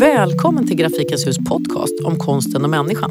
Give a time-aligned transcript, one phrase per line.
[0.00, 3.10] Välkommen till Grafikens hus podcast om konsten och människan.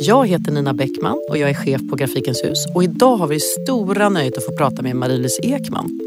[0.00, 2.66] Jag heter Nina Bäckman och jag är chef på Grafikens hus.
[2.74, 6.00] Och idag har vi stora nöjet att få prata med Marie-Louise Ekman.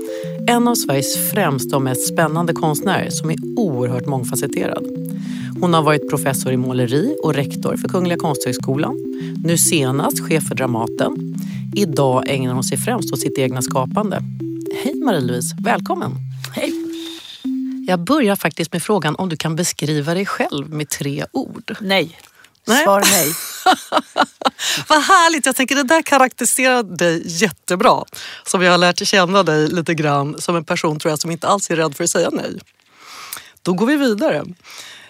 [0.48, 4.86] En av Sveriges främsta och mest spännande konstnärer som är oerhört mångfacetterad.
[5.61, 8.97] Hon har varit professor i måleri och rektor för Kungliga Konsthögskolan.
[9.43, 11.36] Nu senast chef för Dramaten.
[11.75, 14.23] Idag ägnar hon sig främst åt sitt egna skapande.
[14.84, 16.11] Hej Marie-Louise, välkommen!
[17.89, 21.75] Jag börjar faktiskt med frågan om du kan beskriva dig själv med tre ord.
[21.82, 22.19] Nej.
[22.65, 22.83] Nej.
[22.83, 23.33] Svar nej.
[24.87, 25.45] Vad härligt!
[25.45, 28.04] Jag tänker det där karaktäriserar dig jättebra.
[28.45, 31.47] Som jag har lärt känna dig lite grann som en person tror jag som inte
[31.47, 32.59] alls är rädd för att säga nej.
[33.61, 34.45] Då går vi vidare.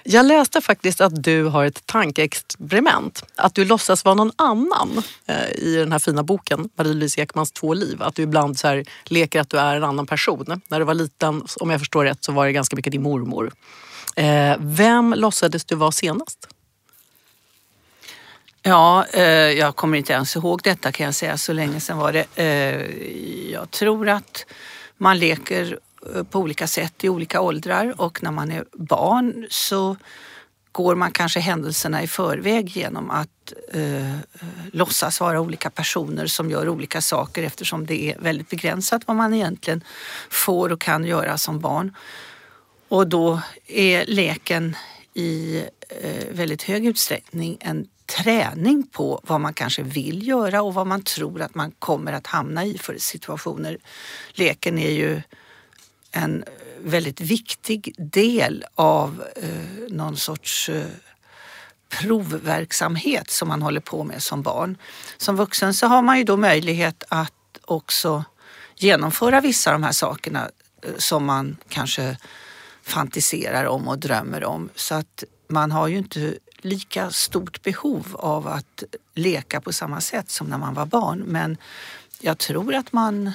[0.09, 3.23] Jag läste faktiskt att du har ett tankeexperiment.
[3.35, 7.73] Att du låtsas vara någon annan eh, i den här fina boken Marie-Louise Ekmans två
[7.73, 8.03] liv.
[8.03, 10.61] Att du ibland så här leker att du är en annan person.
[10.67, 13.51] När du var liten, om jag förstår rätt, så var det ganska mycket din mormor.
[14.15, 16.47] Eh, vem låtsades du vara senast?
[18.61, 21.37] Ja, eh, jag kommer inte ens ihåg detta kan jag säga.
[21.37, 22.25] Så länge sedan var det.
[22.35, 24.45] Eh, jag tror att
[24.97, 25.79] man leker
[26.15, 29.97] Eh, på olika sätt i olika åldrar och när man är barn så
[30.71, 34.17] går man kanske händelserna i förväg genom att eh,
[34.71, 39.33] låtsas vara olika personer som gör olika saker eftersom det är väldigt begränsat vad man
[39.33, 39.83] egentligen
[40.29, 41.95] får och kan göra som barn.
[42.87, 44.75] Och då är leken
[45.13, 50.87] i eh, väldigt hög utsträckning en träning på vad man kanske vill göra och vad
[50.87, 53.77] man tror att man kommer att hamna i för situationer.
[54.33, 55.21] Leken är ju
[56.11, 56.43] en
[56.79, 60.85] väldigt viktig del av eh, någon sorts eh,
[61.89, 64.77] provverksamhet som man håller på med som barn.
[65.17, 67.33] Som vuxen så har man ju då möjlighet att
[67.65, 68.23] också
[68.75, 70.49] genomföra vissa av de här sakerna
[70.81, 72.17] eh, som man kanske
[72.83, 74.69] fantiserar om och drömmer om.
[74.75, 78.83] Så att man har ju inte lika stort behov av att
[79.13, 81.19] leka på samma sätt som när man var barn.
[81.19, 81.57] Men
[82.19, 83.31] jag tror att man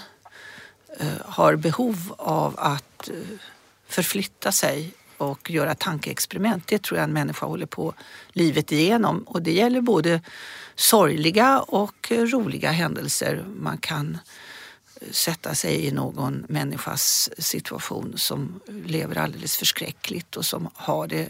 [1.00, 3.14] Eh, har behov av att eh,
[3.86, 6.66] förflytta sig och göra tankeexperiment.
[6.66, 7.94] Det tror jag en människa håller på
[8.32, 10.20] livet igenom och det gäller både
[10.74, 13.44] sorgliga och eh, roliga händelser.
[13.56, 14.18] Man kan
[15.10, 21.28] sätta sig i någon människas situation som lever alldeles förskräckligt och som har det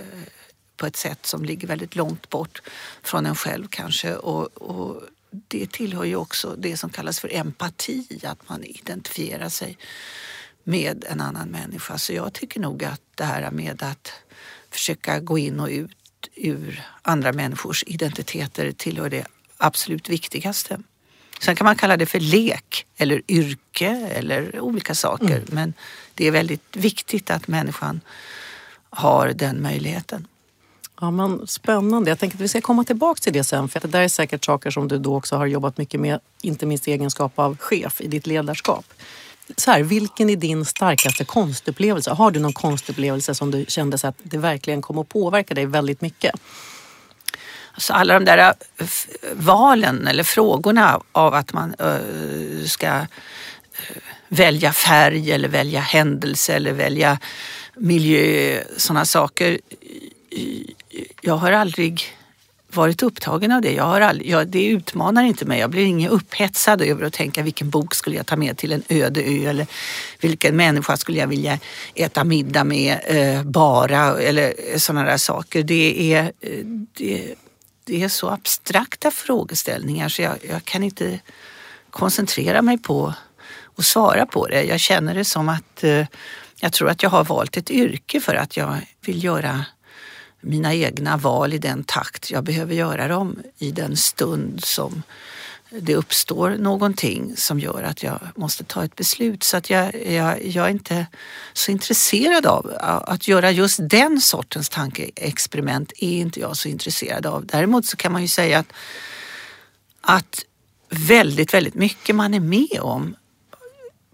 [0.76, 2.62] på ett sätt som ligger väldigt långt bort
[3.02, 4.14] från en själv kanske.
[4.14, 5.02] Och, och
[5.48, 9.78] det tillhör ju också det som kallas för empati, att man identifierar sig
[10.64, 11.98] med en annan människa.
[11.98, 14.12] Så jag tycker nog att det här med att
[14.70, 15.96] försöka gå in och ut
[16.34, 19.26] ur andra människors identiteter tillhör det
[19.56, 20.80] absolut viktigaste.
[21.40, 25.36] Sen kan man kalla det för lek eller yrke eller olika saker.
[25.36, 25.48] Mm.
[25.50, 25.74] Men
[26.14, 28.00] det är väldigt viktigt att människan
[28.90, 30.26] har den möjligheten.
[31.02, 32.10] Ja, men spännande.
[32.10, 33.68] Jag tänker att vi ska komma tillbaka till det sen.
[33.68, 36.66] För det där är säkert saker som du då också har jobbat mycket med, inte
[36.66, 38.84] minst i egenskap av chef i ditt ledarskap.
[39.56, 42.10] Så här, vilken är din starkaste konstupplevelse?
[42.10, 45.66] Har du någon konstupplevelse som du kände så att det verkligen kom att påverka dig
[45.66, 46.34] väldigt mycket?
[47.72, 48.86] Alltså alla de där äh,
[49.32, 53.02] valen eller frågorna av att man äh, ska äh,
[54.28, 57.18] välja färg eller välja händelse eller välja
[57.76, 59.58] miljö, sådana saker
[61.20, 62.16] jag har aldrig
[62.76, 63.72] varit upptagen av det.
[63.72, 65.60] Jag har aldrig, jag, det utmanar inte mig.
[65.60, 68.82] Jag blir ingen upphetsad över att tänka vilken bok skulle jag ta med till en
[68.88, 69.66] öde ö eller
[70.20, 71.58] vilken människa skulle jag vilja
[71.94, 75.62] äta middag med eh, bara eller eh, sådana där saker.
[75.62, 76.64] Det är, eh,
[76.94, 77.34] det,
[77.84, 81.20] det är så abstrakta frågeställningar så jag, jag kan inte
[81.90, 83.14] koncentrera mig på
[83.76, 84.62] att svara på det.
[84.62, 86.06] Jag känner det som att eh,
[86.60, 89.64] jag tror att jag har valt ett yrke för att jag vill göra
[90.42, 95.02] mina egna val i den takt jag behöver göra dem i den stund som
[95.80, 99.42] det uppstår någonting som gör att jag måste ta ett beslut.
[99.42, 101.06] Så att jag, jag, jag är inte
[101.52, 107.46] så intresserad av att göra just den sortens tankeexperiment är inte jag så intresserad av.
[107.46, 108.72] Däremot så kan man ju säga att,
[110.00, 110.44] att
[110.88, 113.16] väldigt, väldigt mycket man är med om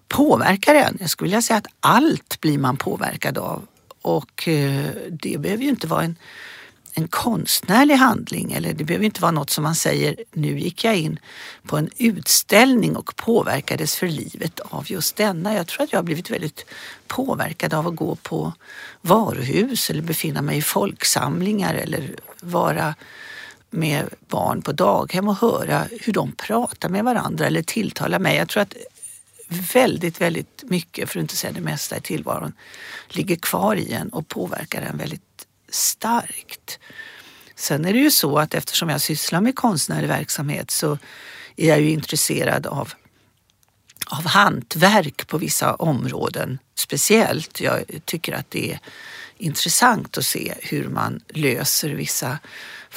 [0.08, 0.96] påverkar en.
[1.00, 3.66] Jag skulle vilja säga att allt blir man påverkad av
[4.08, 6.16] och eh, det behöver ju inte vara en,
[6.92, 10.96] en konstnärlig handling eller det behöver inte vara något som man säger nu gick jag
[10.96, 11.18] in
[11.66, 15.54] på en utställning och påverkades för livet av just denna.
[15.54, 16.64] Jag tror att jag har blivit väldigt
[17.06, 18.52] påverkad av att gå på
[19.00, 22.94] varuhus eller befinna mig i folksamlingar eller vara
[23.70, 28.36] med barn på daghem och höra hur de pratar med varandra eller tilltalar mig.
[28.36, 28.74] Jag tror att
[29.48, 32.52] väldigt, väldigt mycket, för att inte säga det mesta i tillvaron,
[33.08, 36.78] ligger kvar i en och påverkar en väldigt starkt.
[37.54, 40.98] Sen är det ju så att eftersom jag sysslar med konstnärlig verksamhet så
[41.56, 42.92] är jag ju intresserad av,
[44.06, 47.60] av hantverk på vissa områden speciellt.
[47.60, 48.80] Jag tycker att det är
[49.38, 52.38] intressant att se hur man löser vissa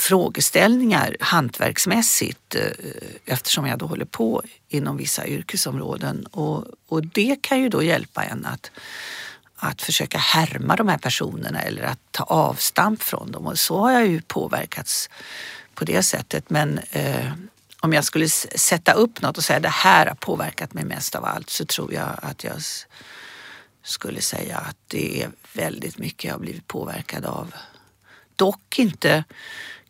[0.02, 2.62] frågeställningar hantverksmässigt eh,
[3.26, 6.26] eftersom jag då håller på inom vissa yrkesområden.
[6.26, 8.72] Och, och det kan ju då hjälpa en att,
[9.56, 13.48] att försöka härma de här personerna eller att ta avstamp från dem.
[13.48, 15.10] Och så har jag ju påverkats
[15.76, 16.50] på det sättet.
[16.50, 17.32] Men eh,
[17.80, 21.26] om jag skulle sätta upp något och säga det här har påverkat mig mest av
[21.26, 22.62] allt så tror jag att jag
[23.84, 27.54] skulle säga att det är väldigt mycket jag har blivit påverkad av.
[28.36, 29.24] Dock inte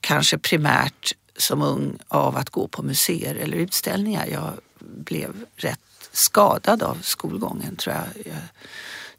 [0.02, 4.28] kanske primärt som ung av att gå på museer eller utställningar.
[4.28, 5.80] Jag blev rätt
[6.12, 8.26] skadad av skolgången tror jag.
[8.26, 8.42] Jag,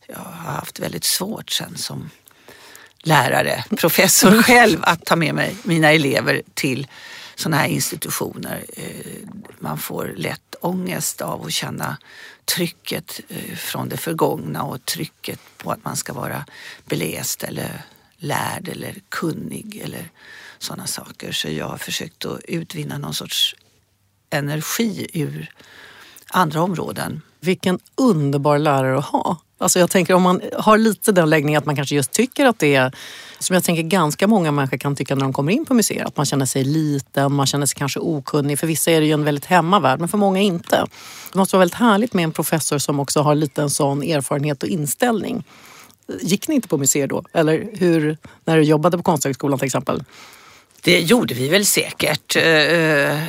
[0.06, 2.10] jag har haft väldigt svårt sen som
[3.02, 6.86] lärare, professor själv, att ta med mig mina elever till
[7.34, 8.64] sådana här institutioner.
[8.76, 9.28] Eh,
[9.58, 11.96] man får lätt ångest av att känna
[12.44, 16.44] trycket eh, från det förgångna och trycket på att man ska vara
[16.84, 17.82] beläst eller
[18.16, 20.10] lärd eller kunnig eller
[20.62, 21.32] sådana saker.
[21.32, 23.54] Så jag har försökt att utvinna någon sorts
[24.30, 25.50] energi ur
[26.30, 27.22] andra områden.
[27.40, 29.36] Vilken underbar lärare att ha.
[29.58, 32.58] Alltså jag tänker om man har lite den läggningen att man kanske just tycker att
[32.58, 32.92] det är,
[33.38, 36.16] som jag tänker ganska många människor kan tycka när de kommer in på museer, att
[36.16, 38.58] man känner sig liten, man känner sig kanske okunnig.
[38.58, 40.86] För vissa är det ju en väldigt hemmavärld, men för många inte.
[41.32, 44.62] Det måste vara väldigt härligt med en professor som också har lite en sån erfarenhet
[44.62, 45.44] och inställning.
[46.20, 47.24] Gick ni inte på museer då?
[47.32, 50.04] Eller hur, när du jobbade på Konsthögskolan till exempel?
[50.84, 53.20] Det gjorde vi väl säkert, eh, eh,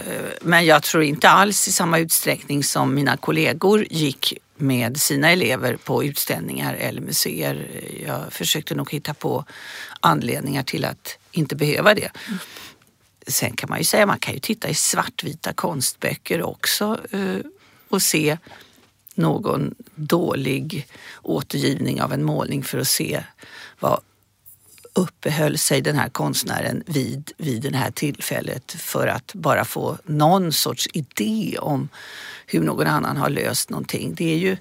[0.42, 5.78] men jag tror inte alls i samma utsträckning som mina kollegor gick med sina elever
[5.78, 7.68] på utställningar eller museer.
[8.08, 9.46] Jag försökte nog hitta på
[10.00, 12.12] anledningar till att inte behöva det.
[13.28, 17.38] Sen kan man ju säga, man kan ju titta i svartvita konstböcker också eh,
[17.90, 18.38] och se
[19.16, 20.88] någon dålig
[21.22, 23.24] återgivning av en målning för att se
[23.80, 24.00] vad
[24.94, 30.54] uppehöll sig den här konstnären vid, vid det här tillfället för att bara få någon
[30.54, 31.90] sorts idé om
[32.45, 34.13] hur någon annan har löst någonting.
[34.16, 34.57] Det är ju,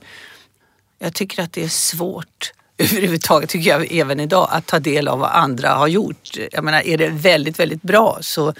[0.98, 5.18] jag tycker att det är svårt överhuvudtaget, tycker jag även idag, att ta del av
[5.18, 6.38] vad andra har gjort.
[6.52, 8.54] Jag menar, är det väldigt, väldigt bra så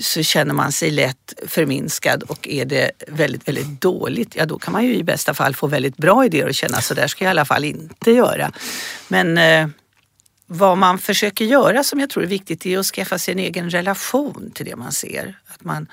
[0.00, 4.72] så känner man sig lätt förminskad och är det väldigt, väldigt dåligt, ja då kan
[4.72, 7.28] man ju i bästa fall få väldigt bra idéer och känna så där ska jag
[7.28, 8.52] i alla fall inte göra.
[9.08, 9.68] Men eh,
[10.50, 13.70] vad man försöker göra som jag tror är viktigt är att skaffa sig en egen
[13.70, 15.38] relation till det man ser.
[15.46, 15.86] Att man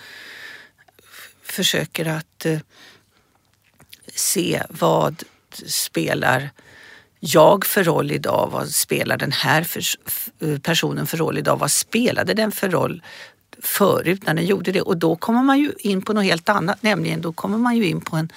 [1.44, 2.60] försöker att eh,
[4.16, 5.24] se vad
[5.66, 6.50] spelar
[7.20, 8.50] jag för roll idag?
[8.52, 9.82] Vad spelar den här för,
[10.60, 11.60] personen för roll idag?
[11.60, 13.04] Vad spelade den för roll
[13.60, 14.82] förut när den gjorde det?
[14.82, 17.88] Och då kommer man ju in på något helt annat, nämligen då kommer man ju
[17.88, 18.30] in på en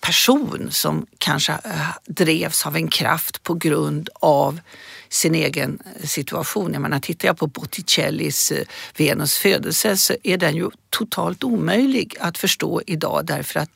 [0.00, 4.60] person som kanske eh, drevs av en kraft på grund av
[5.08, 6.72] sin egen eh, situation.
[6.72, 8.64] Jag menar, tittar jag på Botticellis eh,
[8.96, 13.70] Venus födelse så är den ju totalt omöjlig att förstå idag därför att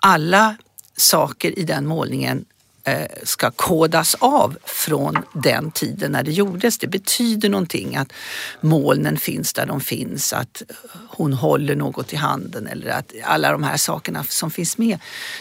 [0.00, 0.56] alla
[0.96, 2.44] saker i den målningen
[2.84, 6.78] eh, ska kodas av från den tiden när det gjordes.
[6.78, 8.12] Det betyder någonting att
[8.60, 10.62] molnen finns där de finns, att
[11.08, 14.98] hon håller något i handen eller att alla de här sakerna som finns med.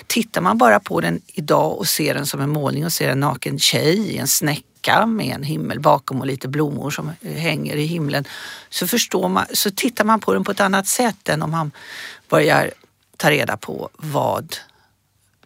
[0.07, 3.19] Tittar man bara på den idag och ser den som en målning och ser en
[3.19, 7.75] naken tjej i en snäcka macka med en himmel bakom och lite blommor som hänger
[7.75, 8.25] i himlen
[8.69, 11.71] så, förstår man, så tittar man på den på ett annat sätt än om man
[12.29, 12.71] börjar
[13.17, 14.55] ta reda på vad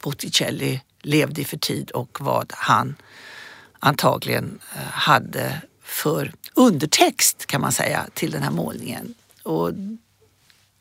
[0.02, 2.96] Botticelli levde i för tid och vad han
[3.80, 9.14] antagligen eh, hade för undertext kan man säga till den här målningen.
[9.44, 9.74] Och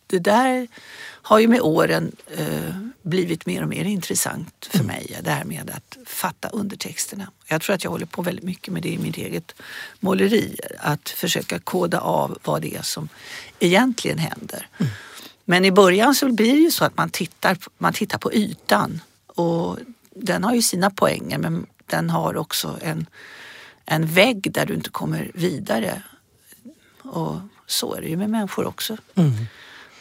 [0.06, 0.68] det där
[1.26, 4.86] har ju med åren eh, blivit mer och mer intressant för mm.
[4.86, 5.18] mig.
[5.22, 7.30] Det här med att fatta undertexterna.
[7.48, 9.54] Jag tror att jag håller på väldigt mycket med det i mitt eget
[10.00, 10.56] måleri.
[10.78, 13.08] Att försöka koda av vad det är som
[13.58, 14.68] egentligen händer.
[14.78, 14.92] Mm.
[15.44, 19.00] Men i början så blir det ju så att man tittar, man tittar på ytan.
[19.26, 19.78] Och
[20.10, 23.06] den har ju sina poänger men den har också en,
[23.84, 26.02] en vägg där du inte kommer vidare.
[27.02, 28.96] Och så är det ju med människor också.
[29.14, 29.32] Mm.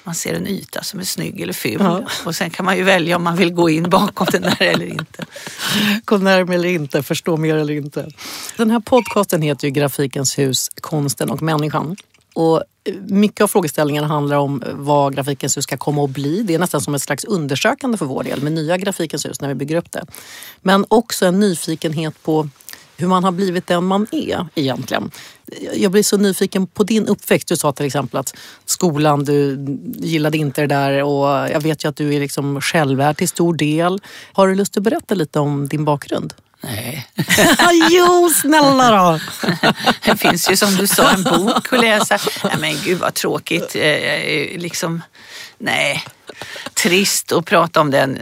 [0.06, 2.04] Man ser en yta som är snygg eller ful ja.
[2.26, 4.86] och sen kan man ju välja om man vill gå in bakom den där eller
[4.86, 5.26] inte.
[6.06, 8.12] Gå närmare eller inte, förstå mer eller inte.
[8.58, 11.96] Den här podcasten heter ju Grafikens hus, konsten och människan.
[12.34, 12.64] Och
[13.08, 16.44] mycket av frågeställningarna handlar om vad Grafikens hus ska komma att bli.
[16.44, 19.48] Det är nästan som ett slags undersökande för vår del med nya Grafikens hus när
[19.48, 20.06] vi bygger upp det.
[20.62, 22.50] Men också en nyfikenhet på
[22.98, 25.12] hur man har blivit den man är egentligen.
[25.74, 27.48] Jag blir så nyfiken på din uppväxt.
[27.48, 28.36] Du sa till exempel att
[28.66, 29.66] skolan, du
[30.00, 33.54] gillade inte det där och jag vet ju att du är liksom självvärd till stor
[33.54, 34.02] del.
[34.34, 36.34] Har du lust att berätta lite om din bakgrund?
[36.62, 37.08] Nej.
[37.90, 39.20] jo, snälla då!
[40.06, 42.20] det finns ju som du sa en bok att läsa.
[42.44, 43.76] Nej, men gud vad tråkigt.
[43.76, 45.02] Eh, liksom,
[45.58, 46.04] nej,
[46.74, 48.20] trist att prata om den.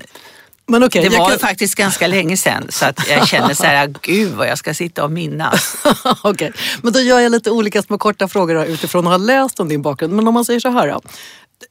[0.65, 1.39] Men okay, det var kan...
[1.39, 5.03] faktiskt ganska länge sedan så att jag känner så här, gud vad jag ska sitta
[5.03, 5.75] och minnas.
[6.23, 6.51] Okay.
[6.81, 9.81] men då gör jag lite olika små korta frågor utifrån att ha läst om din
[9.81, 10.13] bakgrund.
[10.13, 11.01] Men om man säger så här då.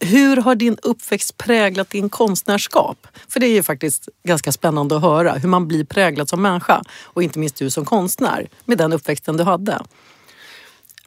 [0.00, 3.06] Hur har din uppväxt präglat din konstnärskap?
[3.28, 6.82] För det är ju faktiskt ganska spännande att höra hur man blir präglad som människa
[7.02, 9.82] och inte minst du som konstnär med den uppväxten du hade.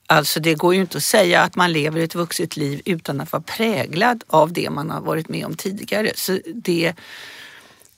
[0.07, 3.31] Alltså det går ju inte att säga att man lever ett vuxet liv utan att
[3.31, 6.11] vara präglad av det man har varit med om tidigare.
[6.15, 6.93] Så det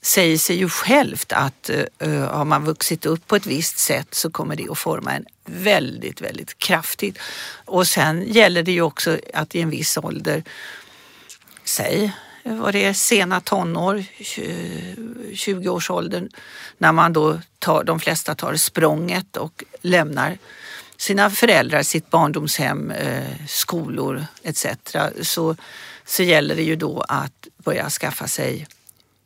[0.08, 1.70] säger sig ju självt att
[2.02, 5.26] uh, har man vuxit upp på ett visst sätt så kommer det att forma en
[5.44, 7.18] väldigt, väldigt kraftigt.
[7.64, 10.44] Och sen gäller det ju också att i en viss ålder,
[11.64, 12.12] säg
[12.42, 14.04] vad det är, sena tonår,
[15.32, 16.28] 20-årsåldern,
[16.78, 20.38] när man då tar, de flesta tar språnget och lämnar
[20.96, 24.66] sina föräldrar, sitt barndomshem, eh, skolor etc.
[25.22, 25.56] Så,
[26.04, 28.66] så gäller det ju då att börja skaffa sig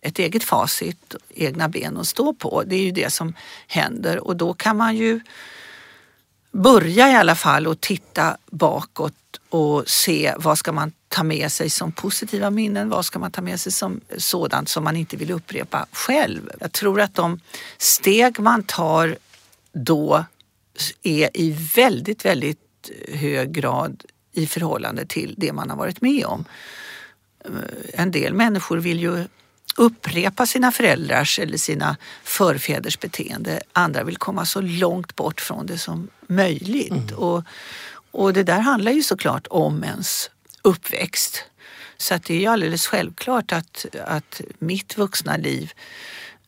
[0.02, 2.62] ett eget facit, egna ben att stå på.
[2.66, 3.34] Det är ju det som
[3.66, 5.20] händer och då kan man ju
[6.52, 9.14] börja i alla fall och titta bakåt
[9.48, 13.42] och se vad ska man ta med sig som positiva minnen, vad ska man ta
[13.42, 16.50] med sig som sådant som man inte vill upprepa själv.
[16.60, 17.40] Jag tror att de
[17.78, 19.16] steg man tar
[19.72, 20.24] då
[21.02, 26.44] är i väldigt, väldigt hög grad i förhållande till det man har varit med om.
[27.44, 27.50] Eh,
[27.92, 29.24] en del människor vill ju
[29.76, 33.60] upprepa sina föräldrars eller sina förfäders beteende.
[33.72, 36.90] Andra vill komma så långt bort från det som möjligt.
[36.90, 37.14] Mm.
[37.14, 37.44] Och,
[38.10, 40.30] och det där handlar ju såklart om ens
[40.62, 41.44] uppväxt.
[41.96, 45.72] Så att det är ju alldeles självklart att, att mitt vuxna liv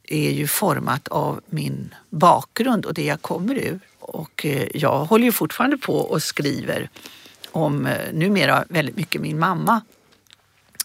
[0.09, 3.81] är ju format av min bakgrund och det jag kommer ur.
[3.99, 6.89] Och eh, jag håller ju fortfarande på och skriver
[7.53, 9.83] om eh, numera väldigt mycket min mamma.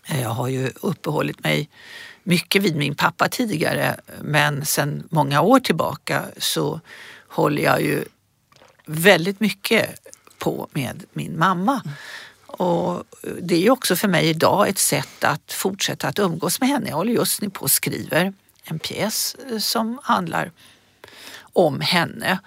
[0.06, 1.70] Eh, jag har ju uppehållit mig
[2.30, 6.82] mycket vid min pappa tidigare men sedan många år tillbaka så
[7.28, 8.06] håller jag ju
[8.86, 10.00] väldigt mycket
[10.38, 11.82] på med min mamma.
[12.46, 13.04] Och
[13.42, 16.90] det är ju också för mig idag ett sätt att fortsätta att umgås med henne.
[16.90, 18.34] Jag håller just nu på och skriver
[18.64, 20.52] en pjäs eh, som handlar
[21.54, 22.40] om henne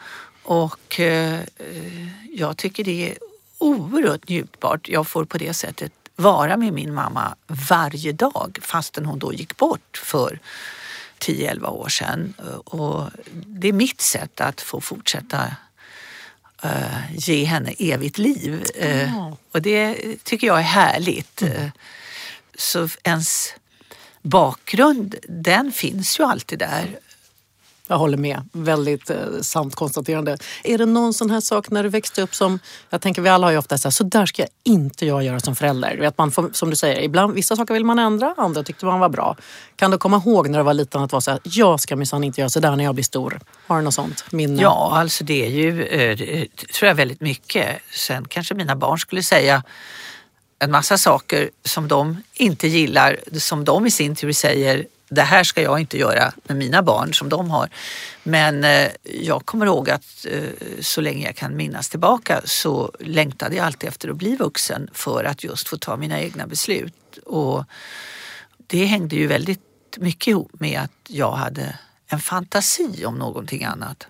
[0.43, 3.19] och eh, eh, jag tycker det är
[3.59, 4.89] oerhört njutbart.
[4.89, 9.57] Jag får på det sättet vara med min mamma varje dag fastän hon då gick
[9.57, 10.39] bort för
[11.19, 12.35] 10-11 år sedan.
[12.65, 15.57] Och det är mitt sätt att få fortsätta
[16.65, 18.65] uh, ge henne evigt liv.
[18.83, 21.43] Uh, och det tycker jag är härligt.
[21.43, 21.63] Mm.
[21.63, 21.71] Uh,
[22.59, 23.55] så ens
[24.23, 26.99] bakgrund, den finns ju alltid där.
[27.89, 28.49] Jag håller med.
[28.53, 30.39] Väldigt eh, sant konstaterande.
[30.65, 32.59] Är det någon sån här sak när du växte upp som,
[32.91, 35.23] jag tänker vi alla har ju ofta så här, så där ska jag inte jag
[35.23, 35.97] göra som förälder.
[35.97, 39.01] Vet, man får, som du säger, ibland, vissa saker vill man ändra, andra tyckte man
[39.01, 39.37] var bra.
[39.77, 42.25] Kan du komma ihåg när du var liten att vara så här, jag ska minsann
[42.25, 43.41] inte göra så där när jag blir stor?
[43.67, 44.63] Har du något sånt minne?
[44.63, 46.47] Ja, alltså det är ju, eh, det eh,
[46.79, 47.69] tror jag väldigt mycket.
[47.91, 49.63] Sen kanske mina barn skulle säga
[50.59, 55.45] en massa saker som de inte gillar, som de i sin tur säger det här
[55.45, 57.69] ska jag inte göra med mina barn som de har.
[58.23, 60.43] Men eh, jag kommer ihåg att eh,
[60.81, 65.25] så länge jag kan minnas tillbaka så längtade jag alltid efter att bli vuxen för
[65.25, 67.19] att just få ta mina egna beslut.
[67.27, 67.65] Och
[68.67, 69.61] det hängde ju väldigt
[69.97, 74.07] mycket ihop med att jag hade en fantasi om någonting annat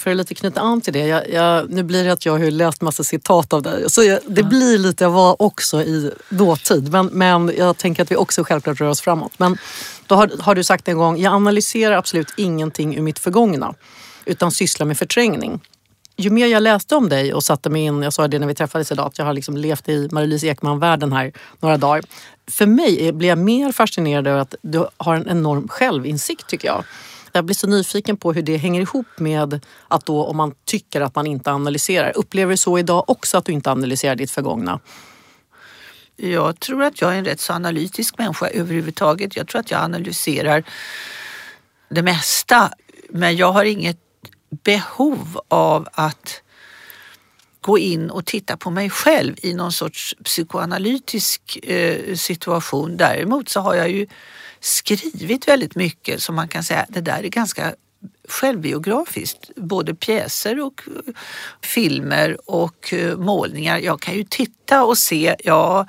[0.00, 1.06] för att lite knyta an till det.
[1.06, 3.90] Jag, jag, nu blir det att jag har läst massa citat av dig.
[3.90, 4.48] Så jag, det mm.
[4.48, 6.92] blir lite, jag var också i dåtid.
[6.92, 9.32] Men, men jag tänker att vi också självklart rör oss framåt.
[9.38, 9.58] Men
[10.06, 13.74] då har, har du sagt en gång, jag analyserar absolut ingenting ur mitt förgångna.
[14.24, 15.60] Utan sysslar med förträngning.
[16.16, 18.54] Ju mer jag läste om dig och satte mig in, jag sa det när vi
[18.54, 22.04] träffades idag, att jag har liksom levt i Marie-Louise Ekman-världen här några dagar.
[22.50, 26.84] För mig blir jag mer fascinerad över att du har en enorm självinsikt tycker jag.
[27.32, 31.00] Jag blir så nyfiken på hur det hänger ihop med att då om man tycker
[31.00, 32.16] att man inte analyserar.
[32.16, 34.80] Upplever du så idag också att du inte analyserar ditt förgångna?
[36.16, 39.36] Jag tror att jag är en rätt så analytisk människa överhuvudtaget.
[39.36, 40.64] Jag tror att jag analyserar
[41.88, 42.70] det mesta.
[43.08, 43.98] Men jag har inget
[44.64, 46.42] behov av att
[47.60, 52.96] gå in och titta på mig själv i någon sorts psykoanalytisk eh, situation.
[52.96, 54.06] Däremot så har jag ju
[54.60, 57.74] skrivit väldigt mycket som man kan säga, det där är ganska
[58.28, 59.50] självbiografiskt.
[59.56, 61.12] Både pjäser och eh,
[61.62, 63.78] filmer och eh, målningar.
[63.78, 65.86] Jag kan ju titta och se, ja,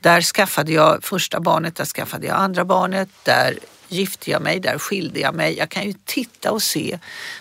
[0.00, 3.58] där skaffade jag första barnet, där skaffade jag andra barnet, där
[3.92, 5.58] gifte jag mig, där skilde jag mig.
[5.58, 6.98] Jag kan ju titta och se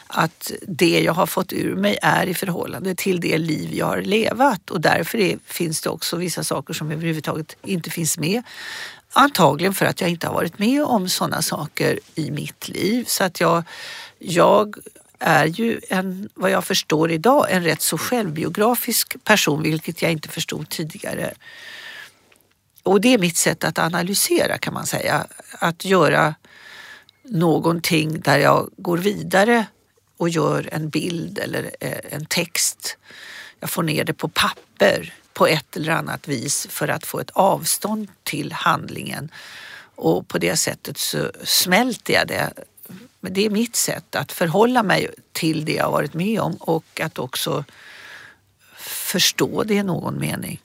[0.08, 4.02] att det jag har fått ur mig är i förhållande till det liv jag har
[4.02, 8.44] levat och därför är, finns det också vissa saker som överhuvudtaget inte finns med.
[9.14, 13.06] Antagligen för att jag inte har varit med om sådana saker i mitt liv.
[13.08, 13.64] Så att jag,
[14.20, 14.76] jag
[15.20, 20.30] är ju en, vad jag förstår idag, en rätt så självbiografisk person, vilket jag inte
[20.30, 21.34] förstod tidigare.
[22.84, 25.26] Och det är mitt sätt att analysera kan man säga.
[25.60, 26.36] Att göra
[27.24, 29.66] någonting där jag går vidare
[30.18, 32.98] och gör en bild eller eh, en text.
[33.62, 37.30] Jag får ner det på papper på ett eller annat vis för att få ett
[37.30, 39.32] avstånd till handlingen.
[39.96, 42.54] Och på det sättet så smälter jag det.
[43.20, 47.02] Men det är mitt sätt att förhålla mig till det jag varit med om och
[47.02, 47.66] att också
[48.78, 50.62] förstå det i någon mening.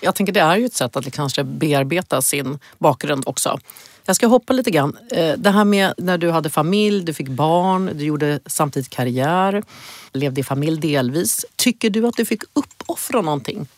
[0.00, 3.60] Jag tänker det är ju ett sätt att kanske bearbeta sin bakgrund också.
[4.10, 4.96] Jag ska hoppa lite grann.
[5.10, 9.62] Eh, det här med när du hade familj, du fick barn, du gjorde samtidigt karriär,
[10.12, 11.46] levde i familj delvis.
[11.56, 13.68] Tycker du att du fick uppoffra någonting?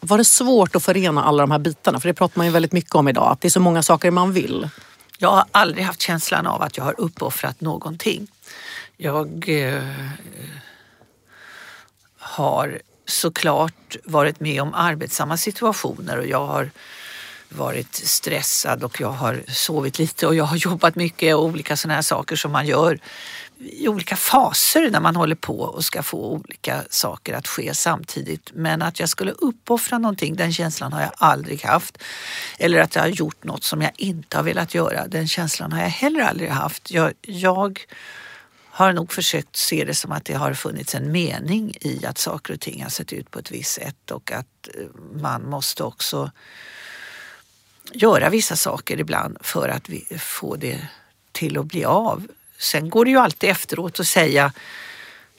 [0.00, 2.00] Var det svårt att förena alla de här bitarna?
[2.00, 4.10] För det pratar man ju väldigt mycket om idag, att det är så många saker
[4.10, 4.68] man vill.
[5.18, 8.26] Jag har aldrig haft känslan av att jag har uppoffrat någonting.
[8.96, 9.82] Jag eh,
[12.18, 16.70] har såklart varit med om arbetsamma situationer och jag har
[17.52, 21.94] varit stressad och jag har sovit lite och jag har jobbat mycket och olika sådana
[21.94, 23.00] här saker som man gör
[23.64, 28.50] i olika faser när man håller på och ska få olika saker att ske samtidigt.
[28.54, 31.98] Men att jag skulle uppoffra någonting, den känslan har jag aldrig haft.
[32.58, 35.80] Eller att jag har gjort något som jag inte har velat göra, den känslan har
[35.80, 36.90] jag heller aldrig haft.
[36.90, 37.80] Jag, jag
[38.74, 42.54] har nog försökt se det som att det har funnits en mening i att saker
[42.54, 44.86] och ting har sett ut på ett visst sätt och att eh,
[45.20, 46.30] man måste också
[47.92, 50.88] göra vissa saker ibland för att vi få det
[51.32, 52.26] till att bli av.
[52.58, 54.52] Sen går det ju alltid efteråt att säga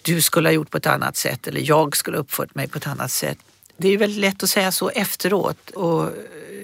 [0.01, 2.77] du skulle ha gjort på ett annat sätt eller jag skulle ha uppfört mig på
[2.77, 3.37] ett annat sätt.
[3.77, 6.09] Det är ju väldigt lätt att säga så efteråt och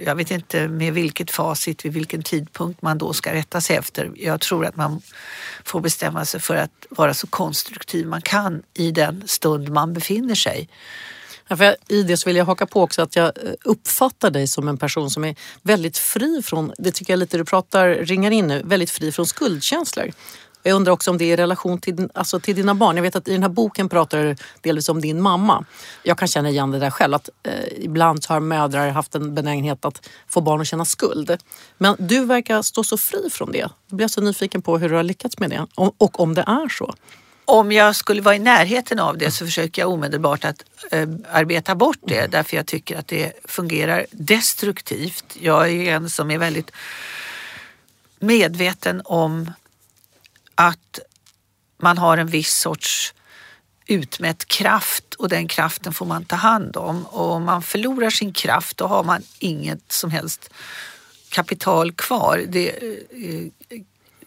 [0.05, 4.11] jag vet inte med vilket facit, vid vilken tidpunkt man då ska rätta sig efter.
[4.15, 5.01] Jag tror att man
[5.63, 10.35] får bestämma sig för att vara så konstruktiv man kan i den stund man befinner
[10.35, 10.69] sig.
[11.51, 14.47] Ja, för I det så vill jag haka på också att jag eh, uppfattar dig
[14.47, 18.31] som en person som är väldigt fri från, det tycker jag lite du pratar, ringar
[18.31, 20.11] in nu, väldigt fri från skuldkänslor.
[20.63, 22.95] Jag undrar också om det är i relation till, alltså till dina barn.
[22.95, 25.65] Jag vet att i den här boken pratar du delvis om din mamma.
[26.03, 29.85] Jag kan känna igen det där själv att eh, ibland har mödrar haft en benägenhet
[29.85, 31.37] att få barn att känna skuld.
[31.77, 33.57] Men du verkar stå så fri från det.
[33.57, 36.69] Jag blir så nyfiken på hur du har lyckats med det och om det är
[36.69, 36.95] så
[37.49, 41.75] om jag skulle vara i närheten av det så försöker jag omedelbart att äh, arbeta
[41.75, 45.37] bort det därför jag tycker att det fungerar destruktivt.
[45.39, 46.71] Jag är en som är väldigt
[48.19, 49.51] medveten om
[50.55, 50.99] att
[51.77, 53.13] man har en viss sorts
[53.87, 57.05] utmätt kraft och den kraften får man ta hand om.
[57.05, 60.49] Och om man förlorar sin kraft då har man inget som helst
[61.29, 62.43] kapital kvar.
[62.47, 63.47] Det, eh,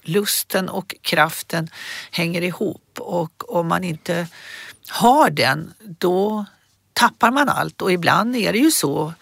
[0.03, 1.71] lusten och kraften
[2.11, 4.27] hänger ihop och om man inte
[4.89, 6.45] har den då
[6.93, 9.15] tappar man allt och ibland är det ju så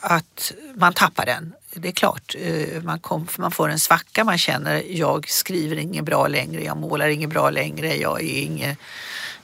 [0.00, 1.52] att man tappar den.
[1.74, 6.04] Det är klart, eh, man, kom, man får en svacka, man känner jag skriver inget
[6.04, 8.78] bra längre, jag målar inget bra längre, jag är inget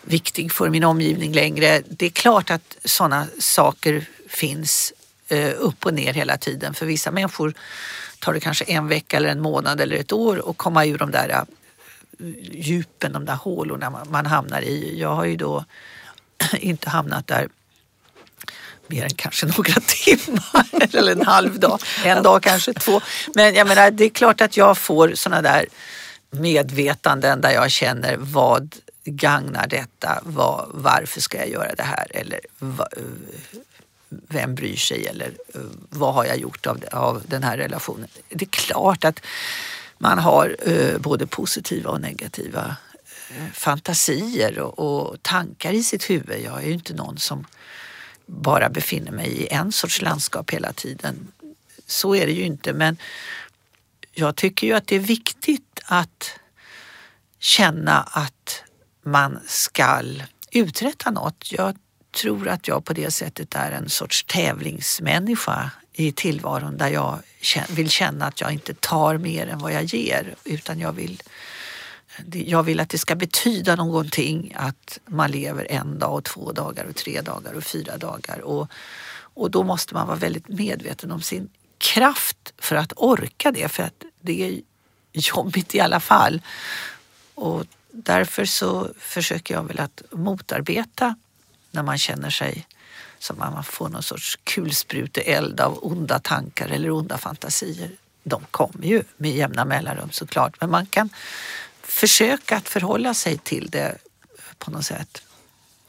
[0.02, 1.82] viktig för min omgivning längre.
[1.88, 4.92] Det är klart att sådana saker finns
[5.28, 6.74] eh, upp och ner hela tiden.
[6.74, 7.54] För vissa människor
[8.18, 11.10] tar det kanske en vecka eller en månad eller ett år att komma ur de
[11.10, 11.42] där äh,
[12.52, 15.00] djupen, de där hålorna man hamnar i.
[15.00, 15.64] Jag har ju då
[16.52, 17.48] inte hamnat där
[18.86, 23.00] mer än kanske några timmar eller en halv dag, en dag kanske två.
[23.34, 25.66] Men jag menar, det är klart att jag får sådana där
[26.30, 30.20] medvetanden där jag känner vad gagnar detta?
[30.22, 32.06] Var, varför ska jag göra det här?
[32.10, 32.40] Eller
[34.08, 38.08] vem bryr sig eller eh, vad har jag gjort av, av den här relationen?
[38.28, 39.20] Det är klart att
[39.98, 42.76] man har eh, både positiva och negativa
[43.30, 46.40] eh, fantasier och, och, tankar i sitt huvud.
[46.44, 47.46] Jag är ju inte någon som
[48.26, 51.32] bara befinner mig i en sorts landskap hela tiden.
[51.86, 52.96] Så är det ju inte men
[54.12, 56.30] jag tycker ju att det är viktigt att
[57.38, 58.62] känna att
[59.02, 61.52] man skall uträtta något.
[61.52, 61.76] Jag
[62.20, 67.18] tror att jag på det sättet är en sorts tävlingsmänniska i tillvaron där jag
[67.68, 71.22] vill känna att jag inte tar mer än vad jag ger utan jag vill
[72.32, 76.84] jag vill att det ska betyda någonting att man lever en dag och två dagar
[76.84, 78.40] och tre dagar och fyra dagar.
[78.40, 78.70] Och,
[79.34, 83.82] och då måste man vara väldigt medveten om sin kraft för att orka det för
[83.82, 84.60] att det är
[85.12, 86.40] jobbigt i alla fall.
[87.34, 91.16] Och därför så försöker jag väl att motarbeta
[91.70, 92.66] när man känner sig
[93.18, 97.90] som att man får någon sorts kulspruteeld av onda tankar eller onda fantasier.
[98.24, 101.10] De kommer ju med jämna mellanrum såklart men man kan
[101.82, 103.98] försöka att förhålla sig till det
[104.58, 105.22] på något sätt.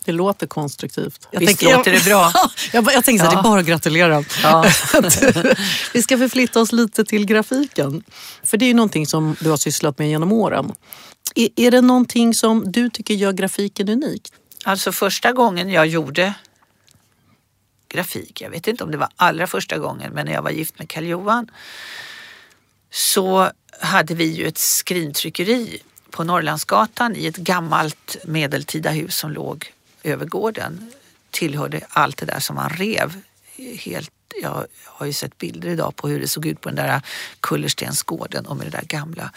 [0.05, 1.27] Det låter konstruktivt.
[1.31, 2.31] Jag Visst tänker, låter det bra?
[2.73, 3.35] jag, jag tänker så ja.
[3.35, 4.23] det är bara att gratulera.
[4.43, 4.63] Ja.
[5.93, 8.03] Vi ska förflytta oss lite till grafiken.
[8.43, 10.71] För det är ju någonting som du har sysslat med genom åren.
[11.35, 14.31] Är, är det någonting som du tycker gör grafiken unik?
[14.63, 16.33] Alltså första gången jag gjorde
[17.87, 20.79] grafik, jag vet inte om det var allra första gången, men när jag var gift
[20.79, 21.51] med Karl Johan
[22.91, 29.73] så hade vi ju ett skrintryckeri på Norrlandsgatan i ett gammalt medeltida hus som låg
[30.03, 30.91] över gården.
[31.31, 33.21] Tillhörde allt det där som man rev.
[33.79, 37.01] Helt, jag har ju sett bilder idag på hur det såg ut på den där
[37.39, 39.31] kullerstensgården och med det där gamla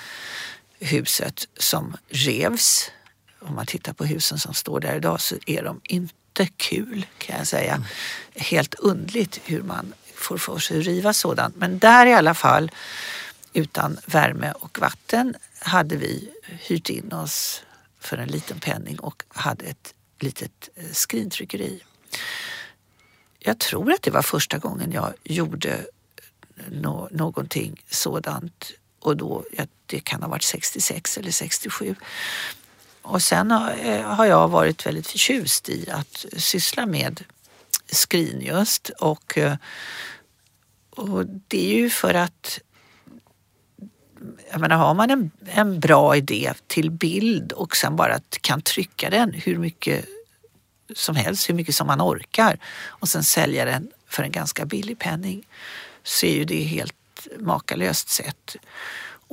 [0.81, 2.91] huset som revs.
[3.45, 7.39] Om man tittar på husen som står där idag så är de inte kul kan
[7.39, 7.75] jag säga.
[7.75, 7.87] Mm.
[8.35, 11.57] Helt undligt hur man får för sig att riva sådant.
[11.57, 12.71] Men där i alla fall
[13.53, 17.63] utan värme och vatten hade vi hyrt in oss
[18.01, 21.83] för en liten penning och hade ett litet eh, skrintryckeri.
[23.39, 29.45] Jag tror att det var första gången jag gjorde eh, no någonting sådant och då,
[29.87, 31.97] det kan ha varit 66 eller 67.
[33.03, 37.25] Och sen eh, har, jag varit väldigt förtjust i att syssla med
[37.87, 39.57] skrin just och, eh,
[40.91, 42.61] och det är ju för att
[44.51, 49.11] jag menar, har man en, en bra idé till bild och sen bara kan trycka
[49.11, 50.05] den hur mycket
[50.95, 54.99] som helst, hur mycket som man orkar och sen sälja den för en ganska billig
[54.99, 55.47] penning
[56.03, 58.57] så är ju det helt makalöst sätt.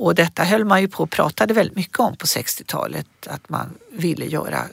[0.02, 3.78] Och detta höll man ju på och pratade väldigt mycket om på 60-talet, att man
[3.90, 4.68] ville göra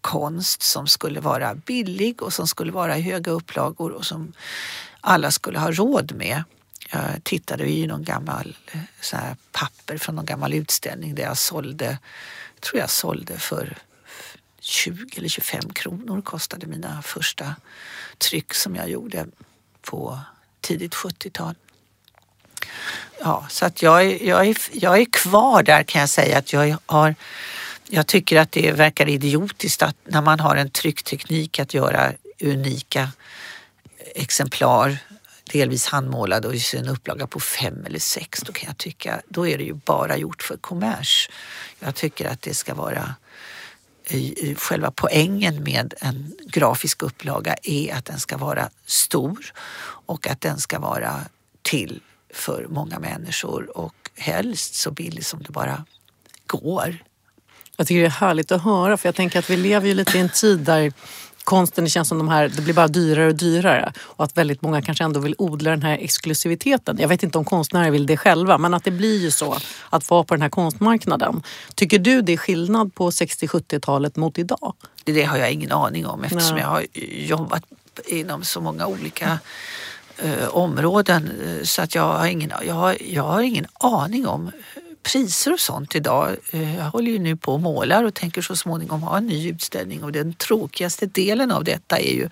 [0.00, 4.32] konst som skulle vara billig och som skulle vara i höga upplagor och som
[5.00, 6.44] alla skulle ha råd med.
[6.90, 11.38] Jag tittade i någon gammal eh, så här, papper från någon gammal utställning där jag
[11.38, 11.98] sålde,
[12.60, 13.78] tror jag sålde för
[14.60, 17.54] 20 eller 25 kronor kostade mina första
[18.18, 19.26] tryck som jag gjorde
[19.82, 20.20] på
[20.60, 21.54] tidigt 70-tal.
[23.20, 26.52] Ja, så att jag, är, jag, är, jag är kvar där kan jag säga att
[26.52, 27.14] jag har
[27.90, 33.10] jag tycker att det verkar idiotiskt att när man har en tryckteknik att göra unika
[34.14, 34.98] exemplar
[35.52, 39.46] delvis handmålade och i en upplaga på fem eller sex, då kan jag tycka, då
[39.46, 41.30] är det ju bara gjort för kommers.
[41.80, 43.14] Jag tycker att det ska vara
[44.56, 49.52] Själva poängen med en grafisk upplaga är att den ska vara stor
[50.06, 51.20] och att den ska vara
[51.62, 52.00] till
[52.34, 55.84] för många människor och helst så billig som det bara
[56.46, 56.96] går.
[57.76, 60.18] Jag tycker det är härligt att höra för jag tänker att vi lever ju lite
[60.18, 60.92] i en tid där
[61.48, 63.92] konsten, det känns som de här, det blir bara dyrare och dyrare.
[63.98, 66.96] Och att väldigt många kanske ändå vill odla den här exklusiviteten.
[67.00, 69.58] Jag vet inte om konstnärer vill det själva, men att det blir ju så
[69.90, 71.42] att vara på den här konstmarknaden.
[71.74, 74.74] Tycker du det är skillnad på 60-70-talet mot idag?
[75.04, 76.62] Det har jag ingen aning om eftersom Nej.
[76.62, 76.86] jag har
[77.26, 77.64] jobbat
[78.06, 79.38] inom så många olika
[80.18, 81.30] eh, områden.
[81.46, 84.52] Eh, så att jag har, ingen, jag, har, jag har ingen aning om eh,
[85.02, 86.36] priser och sånt idag.
[86.50, 89.48] Eh, jag håller ju nu på och målar och tänker så småningom ha en ny
[89.48, 92.28] utställning och den tråkigaste delen av detta är ju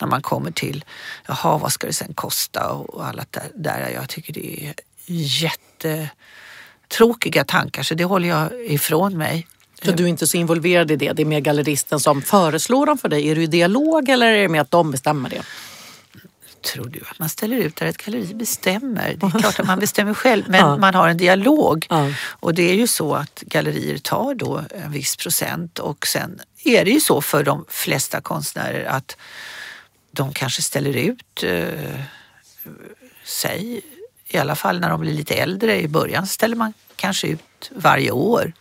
[0.00, 0.84] när man kommer till,
[1.26, 3.50] jaha vad ska det sen kosta och allt där.
[3.54, 3.90] där.
[3.94, 4.74] Jag tycker det är
[5.06, 9.46] jättetråkiga tankar så det håller jag ifrån mig.
[9.84, 11.12] Så du är inte så involverad i det?
[11.12, 13.28] Det är mer galleristen som föreslår dem för dig?
[13.28, 15.42] Är du i dialog eller är det mer att de bestämmer det?
[16.62, 19.16] Tror du att man ställer ut där ett galleri bestämmer?
[19.20, 20.76] Det är klart att man bestämmer själv men ja.
[20.76, 21.86] man har en dialog.
[21.90, 22.10] Ja.
[22.24, 26.84] Och det är ju så att gallerier tar då en viss procent och sen är
[26.84, 29.16] det ju så för de flesta konstnärer att
[30.10, 32.00] de kanske ställer ut eh,
[33.24, 33.80] sig,
[34.26, 35.80] i alla fall när de blir lite äldre.
[35.80, 38.52] I början ställer man kanske ut varje år,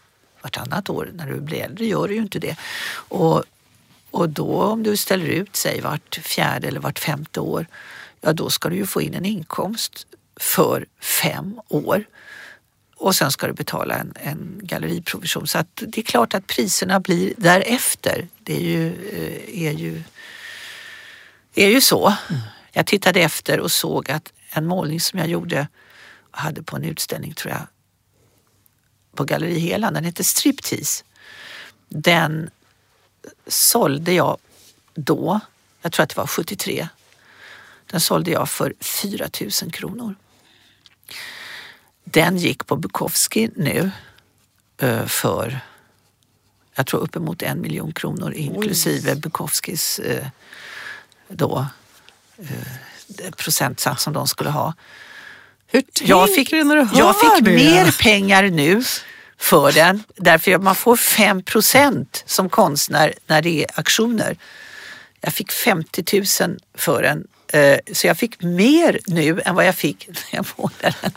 [0.42, 1.10] vartannat år.
[1.14, 2.56] När du blir äldre gör du ju inte det.
[2.94, 3.44] Och
[4.12, 7.65] och då om du ställer ut sig vart fjärde eller vart femte år,
[8.21, 10.08] ja då ska du ju få in en inkomst
[10.39, 12.06] för fem år.
[12.95, 15.47] Och sen ska du betala en, en galleriprovision.
[15.47, 18.28] Så att det är klart att priserna blir därefter.
[18.43, 20.04] Det är ju, eh, är ju,
[21.56, 22.08] är ju så.
[22.08, 22.41] Mm.
[22.71, 25.67] Jag tittade efter och såg att en målning som jag gjorde
[26.32, 27.67] hade på en utställning tror jag
[29.15, 31.04] på Galleri Helan, den heter Striptease.
[31.89, 32.50] Den
[33.47, 34.38] sålde jag
[34.93, 35.39] då,
[35.81, 36.88] jag tror att det var 73.
[37.91, 39.29] Den sålde jag för 4
[39.62, 40.15] 000 kronor.
[42.03, 43.91] Den gick på Bukowski nu
[44.77, 45.60] eh, för,
[46.75, 50.27] jag tror uppemot en miljon kronor inklusive Bukowskis eh,
[51.27, 51.65] då,
[52.38, 54.73] eh, procentsats som de skulle ha.
[55.67, 57.51] Hur Jag fick, tänker du när du hör jag fick det?
[57.51, 58.84] mer pengar nu
[59.41, 64.38] för den därför att man får 5 procent som konstnär när det är auktioner.
[65.21, 66.04] Jag fick 50
[66.41, 70.45] 000 för den eh, så jag fick mer nu än vad jag fick när jag
[70.56, 71.12] målade den.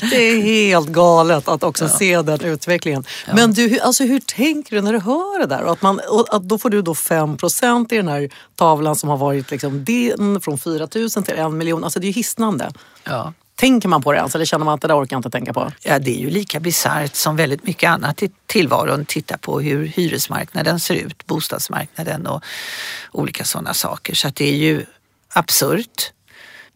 [0.10, 3.04] Det är helt galet att också se den utvecklingen.
[3.32, 5.62] Men du, alltså, hur tänker du när du hör det där?
[5.62, 9.08] Och att man, och att då får du då 5% i den här tavlan som
[9.08, 11.84] har varit liksom din från 4 000 till en miljon.
[11.84, 12.72] Alltså det är ju hisnande.
[13.04, 13.32] Ja.
[13.62, 15.52] Tänker man på det ens eller känner man att det där orkar jag inte tänka
[15.52, 15.72] på?
[15.82, 19.04] Ja, det är ju lika bisarrt som väldigt mycket annat i tillvaron.
[19.04, 22.42] Titta på hur hyresmarknaden ser ut, bostadsmarknaden och
[23.12, 24.14] olika sådana saker.
[24.14, 24.84] Så att det är ju
[25.28, 26.12] absurt,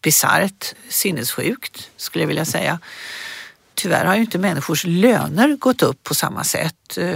[0.01, 2.79] bisarrt, sinnessjukt skulle jag vilja säga.
[3.73, 6.97] Tyvärr har ju inte människors löner gått upp på samma sätt.
[6.97, 7.15] Eh,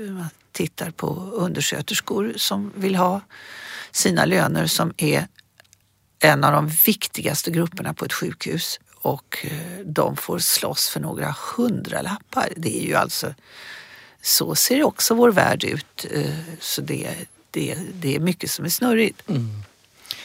[0.00, 3.20] man tittar på undersköterskor som vill ha
[3.90, 5.26] sina löner som är
[6.18, 11.34] en av de viktigaste grupperna på ett sjukhus och eh, de får slåss för några
[11.56, 12.52] hundralappar.
[12.56, 13.34] Det är ju alltså,
[14.22, 16.06] så ser också vår värld ut.
[16.10, 17.08] Eh, så det,
[17.50, 19.28] det, det är mycket som är snurrigt.
[19.28, 19.62] Mm.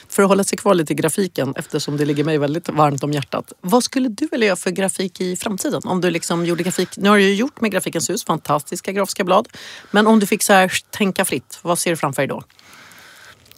[0.08, 3.12] För att hålla sig kvar lite i grafiken eftersom det ligger mig väldigt varmt om
[3.12, 3.54] hjärtat.
[3.62, 5.82] Vad skulle du vilja göra för grafik i framtiden?
[5.86, 9.24] Om du liksom gjorde grafik, nu har du ju gjort med Grafikens hus, fantastiska grafiska
[9.24, 9.48] blad.
[9.92, 12.44] Men om du fick så här, tänka fritt, vad ser du framför dig då?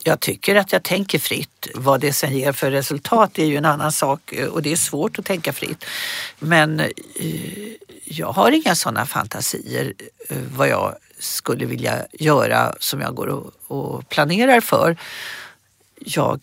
[0.08, 1.68] Jag tycker att jag tänker fritt.
[1.76, 4.76] Vad det sen ger för resultat är ju en annan sak eh, och det är
[4.76, 5.86] svårt att tänka fritt.
[6.40, 6.90] Men eh,
[8.04, 9.94] jag har inga sådana fantasier
[10.30, 14.98] eh, vad jag skulle vilja göra som jag går och, och planerar för.
[16.00, 16.40] Jag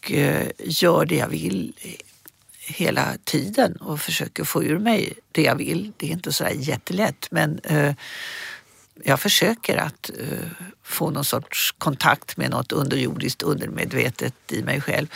[0.59, 1.72] gör det jag vill
[2.59, 5.92] hela tiden och försöker få ur mig det jag vill.
[5.96, 7.94] Det är inte så där jättelätt men eh,
[9.05, 10.38] jag försöker att eh,
[10.85, 15.07] få någon sorts kontakt med något underjordiskt, undermedvetet i mig själv.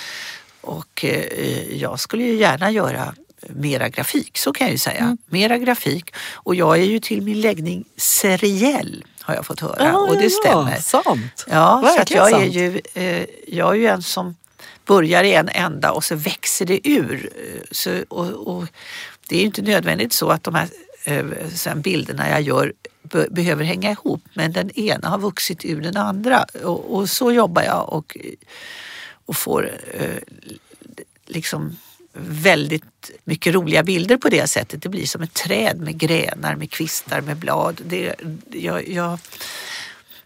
[0.61, 3.15] Och eh, jag skulle ju gärna göra
[3.49, 5.17] mera grafik, så kan jag ju säga.
[5.27, 6.15] Mera grafik.
[6.35, 9.97] Och jag är ju till min läggning seriell, har jag fått höra.
[9.99, 10.77] och det stämmer.
[10.77, 11.45] sant.
[11.51, 12.55] Ja, så att Verkligen jag är sant.
[12.55, 14.37] ju, eh, jag är ju en som
[14.87, 17.31] börjar i en ända och så växer det ur.
[17.37, 18.65] Eh, Så, och, och
[19.29, 20.69] det är ju inte nödvändigt så att de här
[21.07, 22.73] Eh, sen bilderna jag gör
[23.31, 27.63] behöver hänga ihop men den ena har vuxit ur den andra och, och så jobbar
[27.63, 28.17] jag och,
[29.27, 30.17] och får eh,
[31.27, 31.77] liksom
[32.19, 34.83] väldigt mycket roliga bilder på det sättet.
[34.83, 37.81] Det blir som ett träd med grenar, med kvistar, med blad.
[37.85, 38.15] Det,
[38.51, 39.19] jag, jag,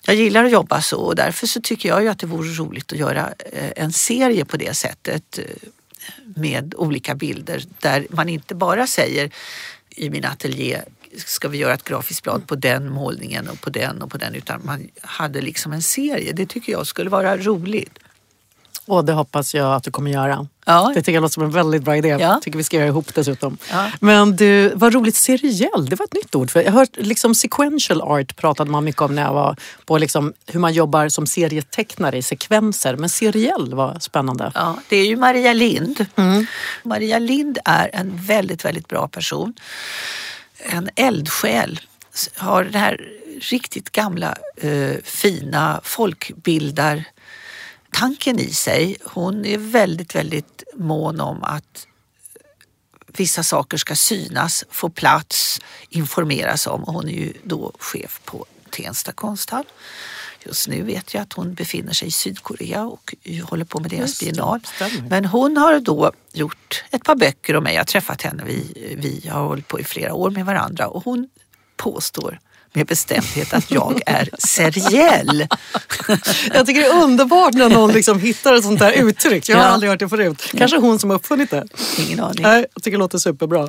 [0.06, 2.92] jag gillar att jobba så och därför så tycker jag ju att det vore roligt
[2.92, 5.38] att göra eh, en serie på det sättet
[6.24, 9.30] med olika bilder där man inte bara säger
[9.90, 10.82] i min ateljé
[11.16, 14.34] ska vi göra ett grafiskt blad på den målningen och på den och på den
[14.34, 16.32] utan man hade liksom en serie.
[16.32, 17.98] Det tycker jag skulle vara roligt.
[18.90, 20.46] Och det hoppas jag att du kommer göra.
[20.64, 20.92] Ja.
[20.94, 22.08] Det tycker jag låter som en väldigt bra idé.
[22.08, 22.40] Ja.
[22.42, 23.58] tycker vi ska göra ihop dessutom.
[23.70, 23.90] Ja.
[24.00, 26.50] Men du, vad roligt, seriell, det var ett nytt ord.
[26.50, 30.32] För jag hört liksom sequential art pratade man mycket om när jag var på liksom
[30.46, 32.96] hur man jobbar som serietecknare i sekvenser.
[32.96, 34.52] Men seriell var spännande.
[34.54, 36.06] Ja, det är ju Maria Lind.
[36.82, 39.54] Maria Lind är en väldigt, väldigt bra person.
[40.58, 41.80] En eldsjäl.
[42.36, 43.00] Har det här
[43.40, 45.80] riktigt gamla eh, fina
[47.90, 48.96] folkbildartanken i sig.
[49.04, 51.86] Hon är väldigt, väldigt mån om att
[53.16, 56.84] vissa saker ska synas, få plats, informeras om.
[56.84, 59.64] Och hon är ju då chef på Tensta konsthall.
[60.46, 64.20] Just nu vet jag att hon befinner sig i Sydkorea och håller på med deras
[64.20, 64.60] biennal.
[65.08, 67.74] Men hon har då gjort ett par böcker om mig.
[67.74, 71.04] Jag har träffat henne, vi, vi har hållit på i flera år med varandra och
[71.04, 71.28] hon
[71.76, 72.40] påstår
[72.72, 75.46] med bestämdhet att jag är seriell.
[76.54, 79.48] Jag tycker det är underbart när någon liksom hittar ett sånt där uttryck.
[79.48, 79.70] Jag har Ja.
[79.70, 80.42] aldrig hört det förut.
[80.58, 81.64] Kanske hon som har uppfunnit det.
[81.98, 82.42] Ingen aning.
[82.42, 83.68] Nej, jag tycker det låter superbra.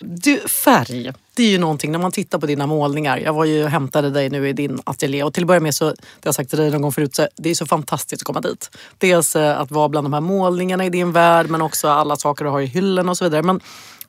[0.00, 3.18] Du, färg, det är ju någonting när man tittar på dina målningar.
[3.18, 5.74] Jag var ju och hämtade dig nu i din ateljé och till att börja med
[5.74, 8.22] så, det har jag sagt till dig någon gång förut, så det är så fantastiskt
[8.22, 8.70] att komma dit.
[8.98, 12.44] Dels eh, att vara bland de här målningarna i din värld men också alla saker
[12.44, 13.42] du har i hyllan och så vidare.
[13.42, 13.60] Men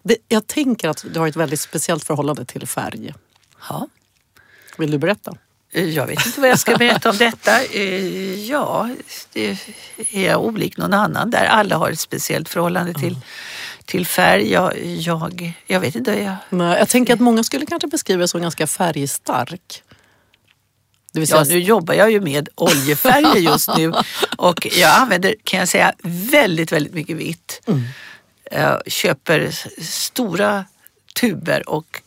[0.04, 3.14] det, jag tänker att du har ett väldigt speciellt förhållande till färg.
[3.70, 3.88] Ja.
[4.78, 5.34] Vill du berätta?
[5.72, 7.64] Jag vet inte vad jag ska berätta om detta.
[7.64, 8.90] Eh, Ja,
[9.34, 9.58] det
[10.12, 11.46] är jag olik någon annan där.
[11.46, 13.18] Alla har ett speciellt förhållande till,
[13.86, 16.12] till färg, jag, jag, jag vet inte.
[16.12, 19.84] Jag, Nej, jag tänker att många skulle kanske beskriva det som ganska färgstark.
[21.14, 21.26] Säga...
[21.28, 23.94] Ja, nu jobbar jag ju med oljefärger just nu
[24.38, 27.62] och jag använder, kan jag säga, väldigt, väldigt mycket vitt.
[27.68, 27.84] Mm.
[28.52, 29.52] Jag köper
[29.84, 30.66] stora
[31.20, 32.02] tuber och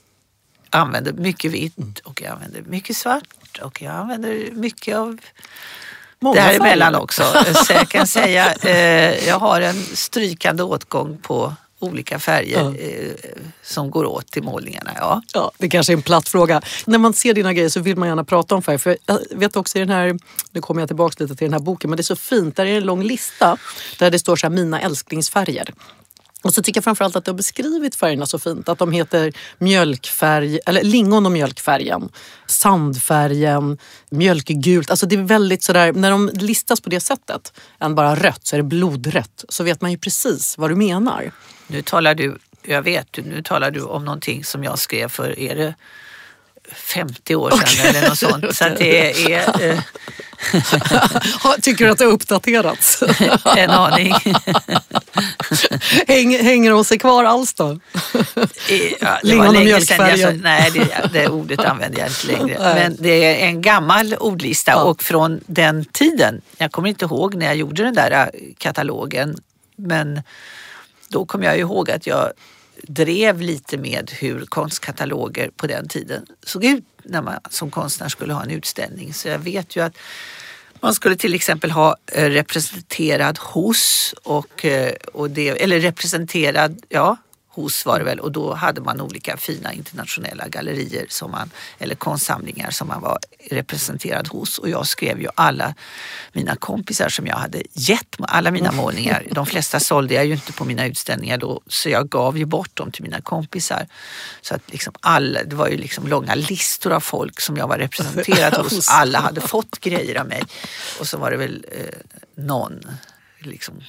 [0.70, 1.94] använder mycket vitt mm.
[2.04, 5.18] och jag använder mycket svart och jag använder mycket av
[6.20, 7.02] Många däremellan färger.
[7.02, 7.22] också.
[7.66, 12.74] Så jag kan säga, eh, jag har en strykande åtgång på olika färger ja.
[12.74, 13.12] eh,
[13.62, 14.90] som går åt till målningarna.
[14.96, 15.22] Ja.
[15.34, 16.62] Ja, det kanske är en platt fråga.
[16.86, 18.78] När man ser dina grejer så vill man gärna prata om färg.
[18.78, 20.18] För jag vet också i den här,
[20.50, 22.56] nu kommer jag tillbaka lite till den här boken, men det är så fint.
[22.56, 23.56] Där är en lång lista
[23.98, 25.74] där det står så här, mina älsklingsfärger.
[26.48, 28.68] Och så tycker jag framförallt att du har beskrivit färgerna så fint.
[28.68, 32.08] Att de heter mjölkfärg, eller lingon och mjölkfärgen,
[32.46, 33.78] sandfärgen,
[34.10, 34.90] mjölkgult.
[34.90, 38.56] Alltså det är väldigt sådär, när de listas på det sättet, än bara rött, så
[38.56, 39.44] är det blodrött.
[39.48, 41.32] Så vet man ju precis vad du menar.
[41.66, 45.56] Nu talar du, jag vet, nu talar du om någonting som jag skrev för, är
[45.56, 45.74] det
[46.72, 47.86] 50 år sedan okay.
[47.86, 48.56] eller något sånt.
[48.56, 49.70] Så det är...
[49.70, 49.80] Eh...
[51.62, 53.02] Tycker du att det har uppdaterats?
[53.56, 54.14] en aning.
[56.06, 57.78] Häng, hänger de sig kvar alls då?
[59.00, 60.40] Ja, Lingon och mjölkfärgen?
[60.42, 62.74] nej, det, det ordet använder jag inte längre.
[62.74, 64.82] Men det är en gammal ordlista ja.
[64.82, 69.36] och från den tiden, jag kommer inte ihåg när jag gjorde den där äh, katalogen,
[69.76, 70.22] men
[71.08, 72.32] då kommer jag ihåg att jag
[72.82, 78.32] drev lite med hur konstkataloger på den tiden såg ut när man som konstnär skulle
[78.32, 79.14] ha en utställning.
[79.14, 79.96] Så jag vet ju att
[80.82, 87.16] man skulle till exempel ha eh, representerad hos och, eh, och det, eller representerad, ja
[87.62, 91.94] hos var det väl och då hade man olika fina internationella gallerier som man, eller
[91.94, 93.18] konstsamlingar som man var
[93.50, 95.74] representerad hos och jag skrev ju alla
[96.32, 99.26] mina kompisar som jag hade gett alla mina målningar.
[99.30, 102.76] De flesta sålde jag ju inte på mina utställningar då så jag gav ju bort
[102.76, 103.86] dem till mina kompisar.
[104.42, 107.78] Så att liksom alla, det var ju liksom långa listor av folk som jag var
[107.78, 108.88] representerad hos.
[108.88, 110.42] Alla hade fått grejer av mig
[111.00, 111.98] och så var det väl eh,
[112.34, 112.80] någon
[113.38, 113.82] liksom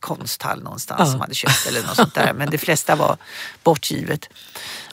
[0.00, 1.06] konsthall någonstans ja.
[1.06, 2.32] som hade köpt eller något sånt där.
[2.32, 3.16] Men de flesta var
[3.62, 4.28] bortgivet.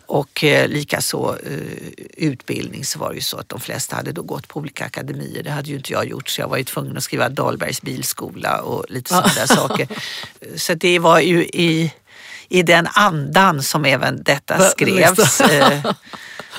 [0.05, 1.57] Och eh, likaså eh,
[2.17, 5.43] utbildning så var det ju så att de flesta hade då gått på olika akademier.
[5.43, 8.61] Det hade ju inte jag gjort så jag var ju tvungen att skriva Dahlbergs bilskola
[8.61, 9.87] och lite sådana där saker.
[10.55, 11.93] Så det var ju i,
[12.47, 15.41] i den andan som även detta skrevs.
[15.41, 15.93] Eh,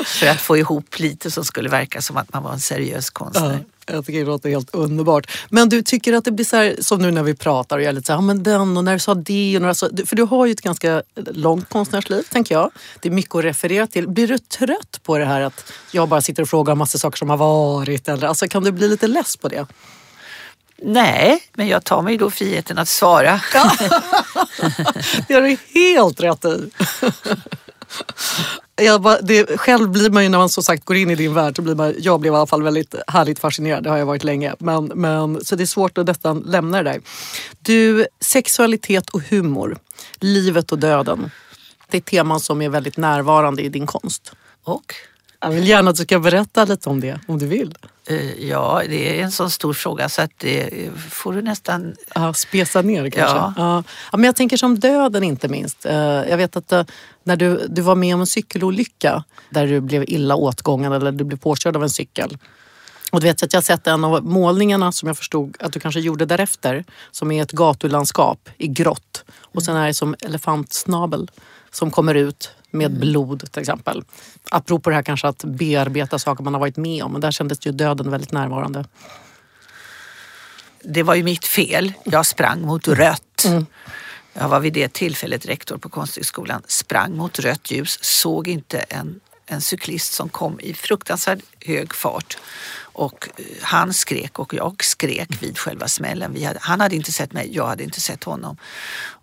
[0.05, 3.65] för att få ihop lite som skulle verka som att man var en seriös konstnär.
[3.87, 3.95] Ja.
[3.95, 5.31] Jag tycker det låter helt underbart.
[5.49, 7.89] Men du tycker att det blir så här, som nu när vi pratar och jag
[7.89, 9.57] är lite så här, men den och när du sa det.
[9.57, 12.71] Och några så, för du har ju ett ganska långt konstnärsliv, tänker jag.
[13.01, 14.09] Det är mycket att referera till.
[14.09, 17.19] Blir du trött på det här att jag bara sitter och frågar om massa saker
[17.19, 18.09] som har varit?
[18.09, 19.67] Eller, alltså, kan du bli lite less på det?
[20.77, 23.41] Nej, men jag tar mig då friheten att svara.
[23.55, 23.73] Ja.
[25.29, 26.71] det har du helt rätt i.
[28.77, 31.35] Jag bara, det, själv blir man ju när man som sagt går in i din
[31.35, 34.07] värld, så blir man, jag blev i alla fall väldigt härligt fascinerad, det har jag
[34.07, 34.55] varit länge.
[34.59, 37.01] Men, men, så det är svårt att nästan lämna det där.
[37.61, 39.79] Du, sexualitet och humor,
[40.21, 41.31] livet och döden.
[41.91, 44.33] Det är teman som är väldigt närvarande i din konst.
[44.65, 44.95] Och?
[45.45, 47.75] Jag vill gärna att du ska berätta lite om det, om du vill.
[48.07, 51.95] Eh, ja, det är en så stor fråga så att det får du nästan...
[52.15, 53.37] Ja, spesa ner kanske.
[53.37, 53.53] Ja.
[53.57, 53.83] Ja.
[54.13, 55.87] men jag tänker som döden inte minst.
[55.87, 56.85] Eh, jag vet att eh,
[57.25, 61.25] när du, du var med om en cykelolycka där du blev illa åtgången eller du
[61.25, 62.39] blev påkörd av en cykel.
[63.13, 65.81] Och du vet att jag har sett en av målningarna som jag förstod att du
[65.81, 71.31] kanske gjorde därefter som är ett gatulandskap i grått och sen är det som elefantsnabel
[71.71, 73.01] som kommer ut med mm.
[73.01, 74.05] blod till exempel.
[74.51, 77.13] Apropå det här kanske att bearbeta saker man har varit med om.
[77.13, 78.85] Men där kändes ju döden väldigt närvarande.
[80.83, 81.93] Det var ju mitt fel.
[82.05, 83.45] Jag sprang mot rött.
[83.45, 83.67] Mm.
[84.33, 89.21] Jag var vid det tillfället rektor på Konsthögskolan, sprang mot rött ljus, såg inte en,
[89.47, 92.39] en cyklist som kom i fruktansvärd hög fart.
[92.77, 96.45] Och eh, han skrek och jag skrek vid själva smällen.
[96.45, 98.57] Hade, han hade inte sett mig, jag hade inte sett honom.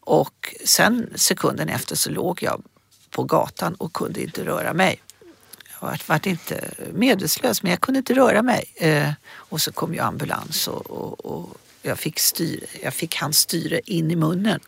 [0.04, 2.64] Och sen sekunden efter så låg jag
[3.12, 5.02] på gatan och kunde inte röra mig.
[5.82, 8.66] Jag var, var inte medvetslös men jag kunde inte röra mig.
[8.76, 13.38] Eh, och så kom ju ambulans och, och, och jag, fick styr, jag fick hans
[13.38, 14.60] styre in i munnen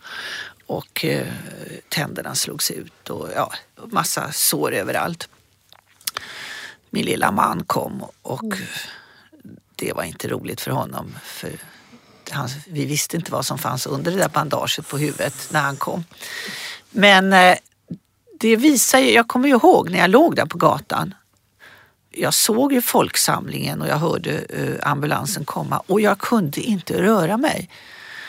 [0.65, 1.27] och eh,
[1.89, 3.53] tänderna slogs ut och ja,
[3.85, 5.29] massa sår överallt.
[6.89, 8.57] Min lilla man kom och mm.
[9.75, 11.15] det var inte roligt för honom.
[11.23, 11.51] För
[12.29, 15.77] han, vi visste inte vad som fanns under det där bandaget på huvudet när han
[15.77, 16.03] kom.
[16.89, 17.57] Men eh,
[18.43, 21.13] det visar ju, jag kommer ihåg när jag låg där på gatan.
[22.11, 27.37] Jag såg ju folksamlingen och jag hörde eh, ambulansen komma och jag kunde inte röra
[27.37, 27.69] mig.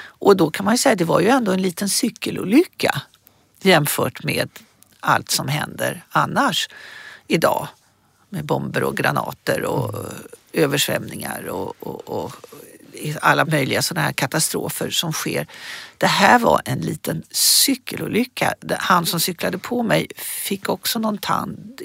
[0.05, 3.03] Och då kan man ju säga att det var ju ändå en liten cykelolycka.
[3.63, 4.49] jämfört med
[5.01, 6.69] allt som händer annars
[7.27, 7.69] idag
[8.29, 12.33] med bomber och granater och eh, översvämningar och, och, och
[13.21, 15.47] alla möjliga sådana här katastrofer som sker.
[16.05, 18.55] Det här var en liten cykelolycka.
[18.79, 21.81] Han som cyklade på mig fick också någon tand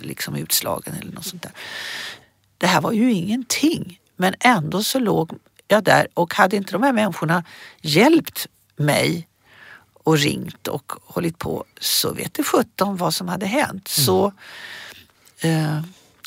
[0.00, 1.52] liksom utslagen eller något sånt där.
[2.58, 5.32] Det här var ju ingenting, men ändå så låg
[5.68, 7.44] jag där och hade inte de här människorna
[7.80, 8.46] hjälpt
[8.76, 9.28] mig
[9.92, 13.70] och ringt och hållit på så vet det sjutton vad som hade hänt.
[13.70, 13.82] Mm.
[13.84, 14.32] Så
[15.40, 15.80] eh,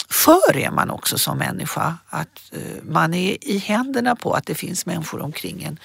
[0.09, 1.97] skör är man också som människa.
[2.09, 5.79] Att eh, man är i händerna på att det finns människor omkring en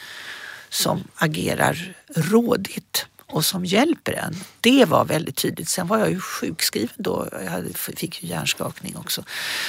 [0.68, 4.36] som agerar rådigt och som hjälper en.
[4.60, 5.68] Det var väldigt tydligt.
[5.68, 7.28] Sen var jag ju sjukskriven då.
[7.44, 9.24] Jag fick ju hjärnskakning också.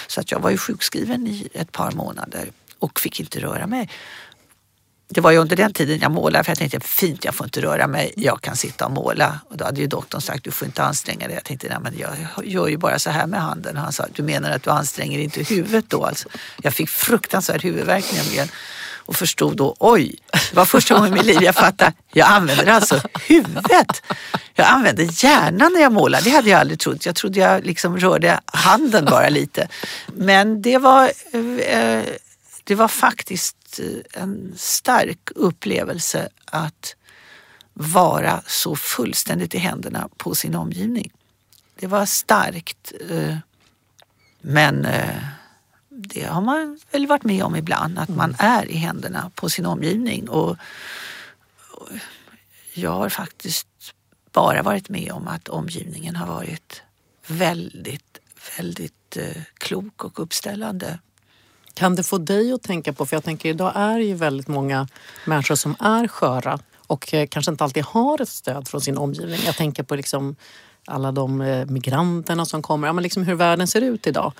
[0.08, 3.90] Så att jag var ju sjukskriven i ett par månader och fick inte röra mig
[5.12, 7.62] det var ju under den tiden jag målade för jag tänkte fint, jag får inte
[7.62, 9.40] röra mig, jag kan sitta och måla.
[9.50, 11.36] Och då hade ju doktorn sagt du får inte anstränga dig.
[11.36, 12.12] Jag tänkte nej men jag
[12.46, 13.78] gör ju bara så här med handen.
[13.78, 16.30] Och han sa du menar att du anstränger inte huvudet då alltså?
[16.62, 18.48] Jag fick fruktansvärd huvudvärk nämligen
[19.10, 22.68] och förstod då oj, det var första gången i mitt liv jag fattade, jag använder
[22.68, 24.02] alltså huvudet.
[24.54, 27.06] Jag använder hjärnan när jag målar, det hade jag aldrig trott.
[27.06, 29.68] Jag trodde jag liksom rörde handen bara lite.
[30.08, 31.12] Men det var,
[31.68, 32.04] eh,
[32.64, 33.80] det var faktiskt
[34.14, 36.96] en stark upplevelse att
[37.74, 41.12] vara så fullständigt i händerna på sin omgivning.
[41.80, 42.94] Det var starkt.
[43.10, 43.38] Eh,
[44.42, 45.16] men eh,
[46.02, 48.58] det har man väl varit med om ibland, att man mm.
[48.58, 50.30] är i händerna på sin omgivning.
[50.30, 50.58] Och
[52.74, 53.68] jag har faktiskt
[54.32, 56.82] bara varit med om att omgivningen har varit
[57.28, 58.20] väldigt,
[58.58, 61.00] väldigt eh, klok och uppställande.
[61.74, 64.48] Kan det få dig att tänka på, för jag tänker idag är det ju väldigt
[64.48, 64.88] många
[65.26, 69.40] människor som är sköra och eh, kanske inte alltid har ett stöd från sin omgivning.
[69.46, 70.36] Jag tänker på liksom
[70.86, 74.34] alla de eh, migranterna som kommer, ja, men liksom hur världen ser ut idag.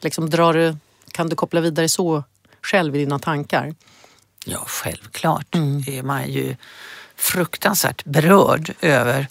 [0.00, 0.76] Liksom drar du,
[1.16, 2.24] kan du koppla vidare så
[2.62, 3.74] själv i dina tankar?
[4.44, 5.84] Ja, självklart mm.
[5.86, 6.56] är man ju
[7.16, 9.28] fruktansvärt berörd över,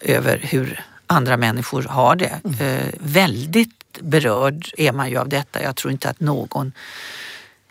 [0.00, 2.40] över hur andra människor har det.
[2.44, 2.60] Mm.
[2.60, 5.62] Eh, väldigt berörd är man ju av detta.
[5.62, 6.72] Jag tror inte att någon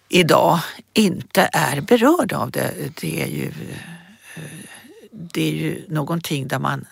[0.09, 0.59] idag
[0.93, 2.73] inte är berörd av det.
[3.01, 3.51] Det är ju,
[5.11, 6.85] det är ju någonting där man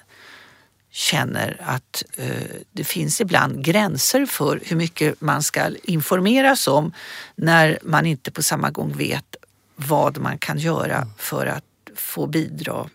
[0.92, 6.94] känner att eh, det finns ibland gränser för hur mycket man ska informeras om
[7.36, 9.36] när man inte på samma gång vet
[9.76, 11.64] vad man kan göra för att
[11.96, 12.90] få bidra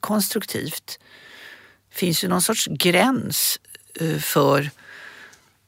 [0.00, 0.98] konstruktivt.
[1.90, 3.60] Det finns ju någon sorts gräns
[4.00, 4.70] eh, för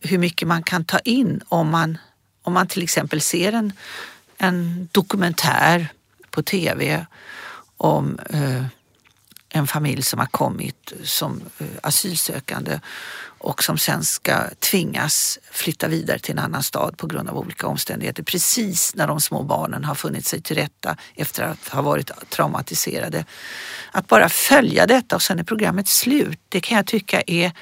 [0.01, 1.99] hur mycket man kan ta in om man,
[2.43, 3.73] om man till exempel ser en,
[4.39, 5.89] en dokumentär
[6.31, 7.07] på tv
[7.77, 8.65] om eh,
[9.57, 12.81] en familj som har kommit som eh, asylsökande
[13.39, 17.67] och som sen ska tvingas flytta vidare till en annan stad på grund av olika
[17.67, 22.11] omständigheter precis när de små barnen har funnit sig till rätta efter att ha varit
[22.31, 23.25] traumatiserade.
[23.93, 27.53] Att bara följa detta och sen är programmet slut, det kan jag tycka är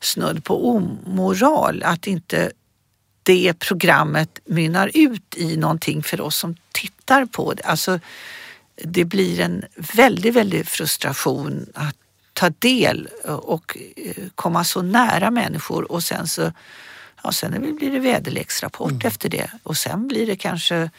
[0.00, 2.50] snudd på omoral att inte
[3.22, 7.62] det programmet mynnar ut i någonting för oss som tittar på det.
[7.62, 8.00] Alltså,
[8.76, 11.96] det blir en väldigt, väldigt frustration att
[12.32, 16.52] ta del och eh, komma så nära människor och sen så
[17.22, 19.06] ja, sen blir det väderleksrapport mm.
[19.06, 20.90] efter det och sen blir det kanske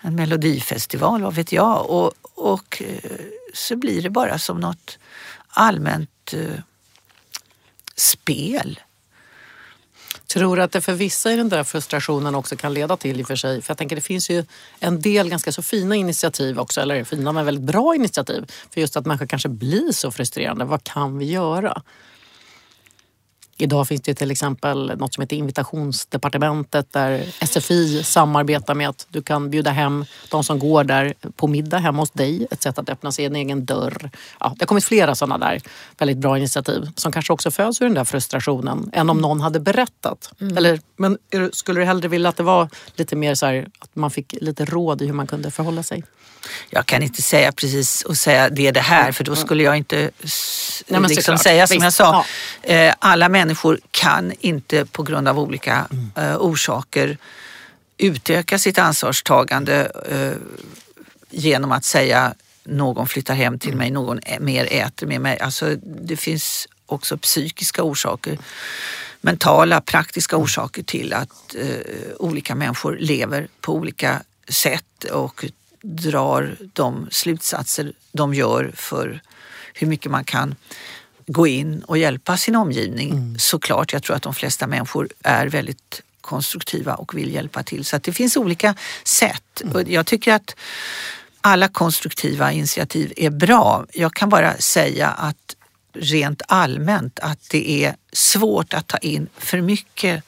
[0.00, 1.90] en melodifestival, vad vet jag.
[1.90, 3.10] Och, och eh,
[3.54, 4.98] så blir det bara som något
[5.48, 6.60] allmänt eh,
[7.96, 8.80] spel.
[10.32, 13.22] Tror du att det för vissa i den där frustrationen också kan leda till i
[13.22, 14.44] och för sig, för jag tänker det finns ju
[14.80, 18.96] en del ganska så fina initiativ också, eller fina men väldigt bra initiativ för just
[18.96, 20.64] att människor kanske blir så frustrerande.
[20.64, 21.82] Vad kan vi göra?
[23.60, 29.22] Idag finns det till exempel något som heter invitationsdepartementet där SFI samarbetar med att du
[29.22, 32.46] kan bjuda hem de som går där på middag hemma hos dig.
[32.50, 34.10] Ett sätt att öppna sin egen dörr.
[34.40, 35.60] Ja, det har kommit flera sådana där
[35.98, 39.60] väldigt bra initiativ som kanske också föds ur den där frustrationen än om någon hade
[39.60, 40.32] berättat.
[40.40, 40.56] Mm.
[40.56, 41.18] Eller, men
[41.52, 44.64] skulle du hellre vilja att det var lite mer så här, att man fick lite
[44.64, 46.04] råd i hur man kunde förhålla sig?
[46.70, 49.76] Jag kan inte säga precis och säga det är det här för då skulle jag
[49.76, 50.10] inte
[50.86, 52.24] Nej, liksom säga som jag sa.
[52.62, 52.74] Ja.
[52.74, 53.49] Eh, alla människor
[53.90, 56.40] kan inte på grund av olika mm.
[56.40, 57.18] orsaker
[57.98, 60.36] utöka sitt ansvarstagande eh,
[61.30, 62.34] genom att säga
[62.64, 63.78] någon flyttar hem till mm.
[63.78, 65.38] mig, någon mer äter med mig.
[65.38, 68.38] Alltså, det finns också psykiska orsaker
[69.20, 70.44] mentala, praktiska mm.
[70.44, 75.44] orsaker till att eh, olika människor lever på olika sätt och
[75.82, 79.20] drar de slutsatser de gör för
[79.74, 80.54] hur mycket man kan
[81.26, 83.10] gå in och hjälpa sin omgivning.
[83.10, 83.38] Mm.
[83.38, 87.84] Såklart, jag tror att de flesta människor är väldigt konstruktiva och vill hjälpa till.
[87.84, 89.60] Så det finns olika sätt.
[89.62, 89.76] Mm.
[89.76, 90.56] Och jag tycker att
[91.40, 93.86] alla konstruktiva initiativ är bra.
[93.92, 95.56] Jag kan bara säga att
[95.92, 100.24] rent allmänt att det är svårt att ta in för mycket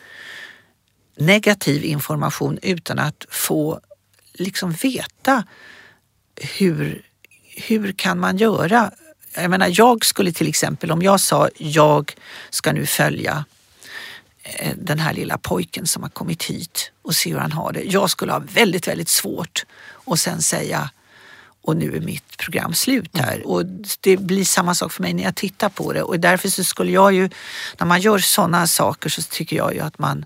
[1.17, 3.81] negativ information utan att få
[4.33, 5.45] liksom veta
[6.37, 7.03] hur,
[7.57, 8.91] hur kan man göra?
[9.35, 12.15] Jag menar, jag skulle till exempel, om jag sa jag
[12.51, 13.45] ska nu följa
[14.43, 17.83] eh, den här lilla pojken som har kommit hit och se hur han har det.
[17.83, 19.65] Jag skulle ha väldigt, väldigt svårt
[20.07, 20.91] att sen säga
[21.63, 23.47] och nu är mitt program slut här.
[23.47, 23.67] Och
[24.01, 26.93] det blir samma sak för mig när jag tittar på det och därför så skulle
[26.93, 27.31] jag ju,
[27.79, 30.25] när man gör sådana saker så tycker jag ju att man,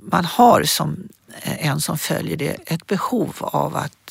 [0.00, 1.08] man har som
[1.42, 4.01] en som följer det ett behov av att,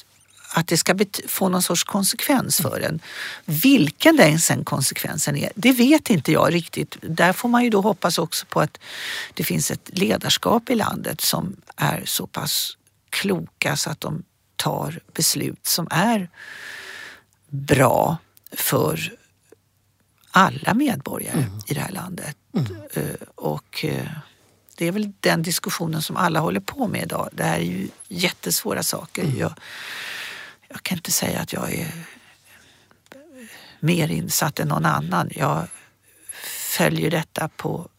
[0.54, 0.95] att det ska
[1.28, 2.99] få någon sorts konsekvens för en.
[3.45, 6.97] Vilken den sen konsekvensen är, det vet inte jag riktigt.
[7.02, 8.78] Där får man ju då hoppas också på att
[9.34, 12.78] det finns ett ledarskap i landet som är så pass
[13.10, 14.24] kloka så att de
[14.56, 16.30] tar beslut som är
[17.49, 18.18] bra
[18.52, 19.14] för
[20.32, 22.38] alla medborgare i det här landet.
[22.93, 23.04] Eh,
[23.36, 24.08] Och eh,
[24.76, 27.30] det är väl den diskussionen som alla håller på med idag.
[27.32, 29.32] Det här är ju jättesvåra saker.
[29.38, 29.54] Jag,
[30.72, 31.91] jag kan inte säga att jag är
[33.80, 35.30] mer insatt än någon annan.
[35.36, 35.67] Jag
[36.78, 37.89] följer detta på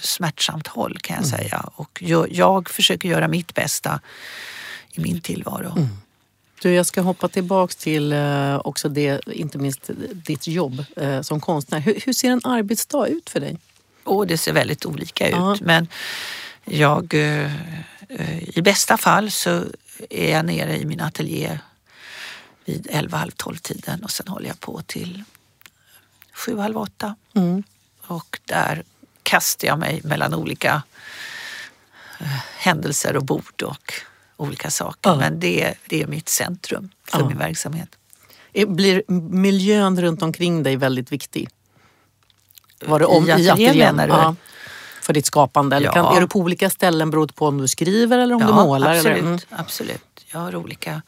[0.00, 1.70] smärtsamt håll kan jag säga.
[1.74, 4.00] Och jag, jag försöker göra mitt bästa
[4.92, 5.88] i min tillvaro.
[6.62, 11.40] Du, jag ska hoppa tillbaks till eh, också det, inte minst ditt jobb eh, som
[11.40, 11.78] konstnär.
[11.80, 13.58] Hur, hur ser en arbetsdag ut för dig?
[14.04, 15.34] Och det ser väldigt olika ut.
[15.34, 15.56] Ja.
[15.60, 15.88] Men
[16.64, 17.52] jag, eh,
[18.56, 19.64] i bästa fall så
[20.10, 21.58] är jag nere i min ateljé
[22.64, 25.24] vid 11, halv 12 tiden och sen håller jag på till
[26.32, 27.14] 7, halv 8.
[27.34, 27.62] Mm.
[28.06, 28.82] Och där
[29.22, 30.82] kastar jag mig mellan olika
[32.20, 32.26] eh,
[32.58, 33.92] händelser och bord och
[34.36, 35.10] olika saker.
[35.10, 35.16] Ja.
[35.16, 37.28] Men det, det är mitt centrum för Ja.
[37.28, 37.88] min verksamhet.
[38.66, 41.48] Blir miljön runt omkring dig väldigt viktig?
[42.86, 44.12] Var det om, I ateljén menar du?
[44.12, 44.34] Ja,
[45.00, 45.76] för ditt skapande?
[45.76, 48.52] Eller kan, är du på olika ställen beroende på om du skriver eller om du
[48.52, 48.94] målar?
[48.94, 49.28] Absolut, Eller?
[49.28, 49.40] Mm.
[49.50, 50.24] absolut.
[50.32, 51.02] Jag har olika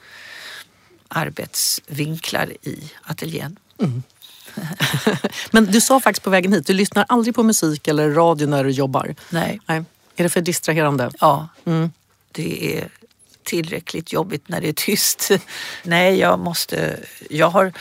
[1.15, 3.57] arbetsvinklar i ateljén.
[5.51, 8.65] Men du sa faktiskt på vägen hit, du lyssnar aldrig på musik eller radio när
[8.65, 9.15] du jobbar.
[9.31, 9.85] Nej, Nej.
[10.17, 11.11] Är det för distraherande?
[11.21, 11.49] ja.
[11.65, 11.91] Mm.
[12.33, 12.89] Det är
[13.43, 15.31] tillräckligt jobbigt när det är tyst.
[15.83, 17.01] Nej, jag måste...
[17.31, 17.73] Jag har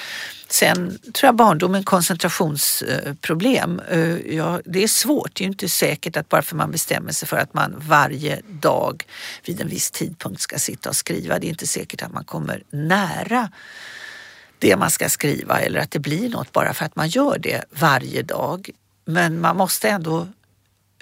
[0.54, 3.82] sen, tror jag, barndomen koncentrationsproblem.
[3.90, 5.36] Eh, ja, det är svårt.
[5.36, 8.42] Det är ju inte säkert att bara för man bestämmer sig för att man varje
[8.48, 9.06] dag
[9.46, 11.40] vid en viss tidpunkt ska sitta och skriva.
[11.40, 13.52] Det är inte säkert att man kommer nära
[14.60, 17.64] det man ska skriva eller att det blir något bara för att man gör det
[17.70, 18.70] varje dag.
[19.06, 20.28] Men man måste ändå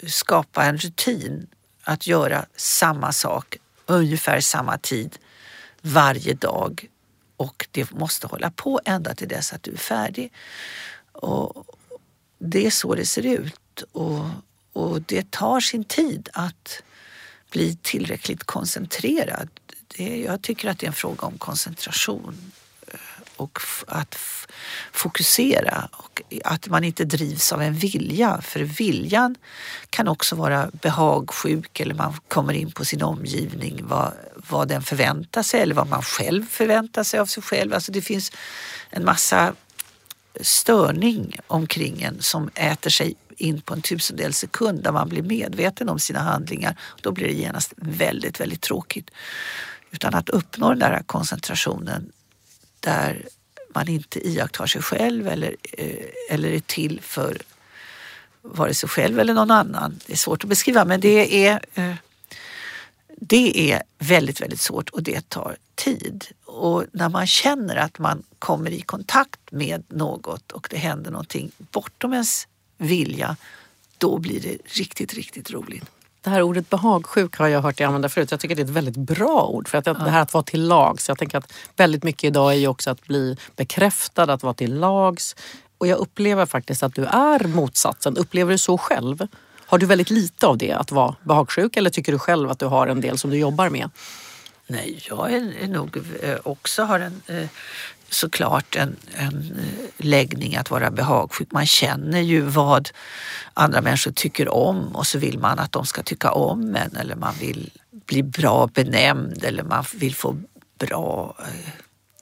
[0.08, 1.48] skapa en rutin
[1.84, 5.18] att göra samma sak ungefär samma tid
[5.82, 6.88] varje dag
[7.42, 10.34] och det måste hålla på ända till dess att du är färdig.
[11.12, 11.66] Och
[12.40, 14.26] det är så det ser ut och,
[14.74, 16.84] och det tar sin tid att
[17.52, 19.50] bli tillräckligt koncentrerad.
[19.88, 22.52] Det, jag tycker att det är en fråga om koncentration
[23.42, 24.18] och att
[24.92, 28.42] fokusera och att man inte drivs av en vilja.
[28.42, 29.36] För viljan
[29.90, 35.44] kan också vara behagsjuk eller man kommer in på sin omgivning, vad, vad den förväntar
[35.44, 37.74] sig eller vad man själv förväntar sig av sig själv.
[37.74, 38.32] Alltså det finns
[38.90, 39.54] en massa
[40.42, 45.90] störning omkring en som äter sig in på en tusendels sekund där man blir medveten
[45.90, 46.76] om sina handlingar.
[47.02, 49.10] Då blir det genast väldigt, väldigt tråkigt.
[49.92, 52.12] Utan att uppnå den där koncentrationen
[52.82, 53.28] där
[53.76, 57.42] man inte iakttar sig själv eller, eh, eller är till för
[58.42, 60.00] vare sig själv eller någon annan.
[60.08, 61.94] Det är svårt att beskriva men det är, eh,
[63.18, 66.26] det är väldigt, väldigt svårt och det tar tid.
[66.46, 71.52] Och när man känner att man kommer i kontakt med något och det händer någonting
[71.58, 73.38] bortom ens vilja,
[73.98, 75.86] då blir det riktigt, riktigt roligt.
[76.24, 78.32] Det här ordet behagsjuk har jag hört dig använda förut.
[78.32, 79.68] Jag tycker det är ett väldigt bra ord.
[79.68, 81.10] För att det här att vara till lags.
[81.10, 84.80] Jag tänker att väldigt mycket idag är ju också att bli bekräftad, att vara till
[84.80, 85.36] lags.
[85.78, 88.18] Och jag upplever faktiskt att du är motsatsen.
[88.18, 89.28] Upplever du så själv?
[89.66, 91.78] Har du väldigt lite av det, att vara behagsjuk?
[91.78, 93.90] Eller tycker du själv att du har en del som du jobbar med?
[94.68, 97.48] Nej, jag är, nog eh, också har en eh,
[98.14, 101.52] såklart en, en eh, läggning att vara behagsjuk.
[101.52, 102.90] Man känner ju vad
[103.54, 107.16] andra människor tycker om och så vill man att de ska tycka om en eller
[107.16, 107.72] man vill
[108.06, 110.38] bli bra benämnd eller man vill få
[110.80, 111.72] bra eh,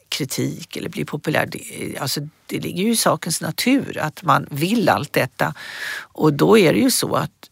[0.10, 1.46] kritik eller bli populär.
[1.46, 5.54] Det, eh, alltså, det ligger ju i sakens natur att man vill allt detta.
[6.00, 7.50] Och då är det ju så att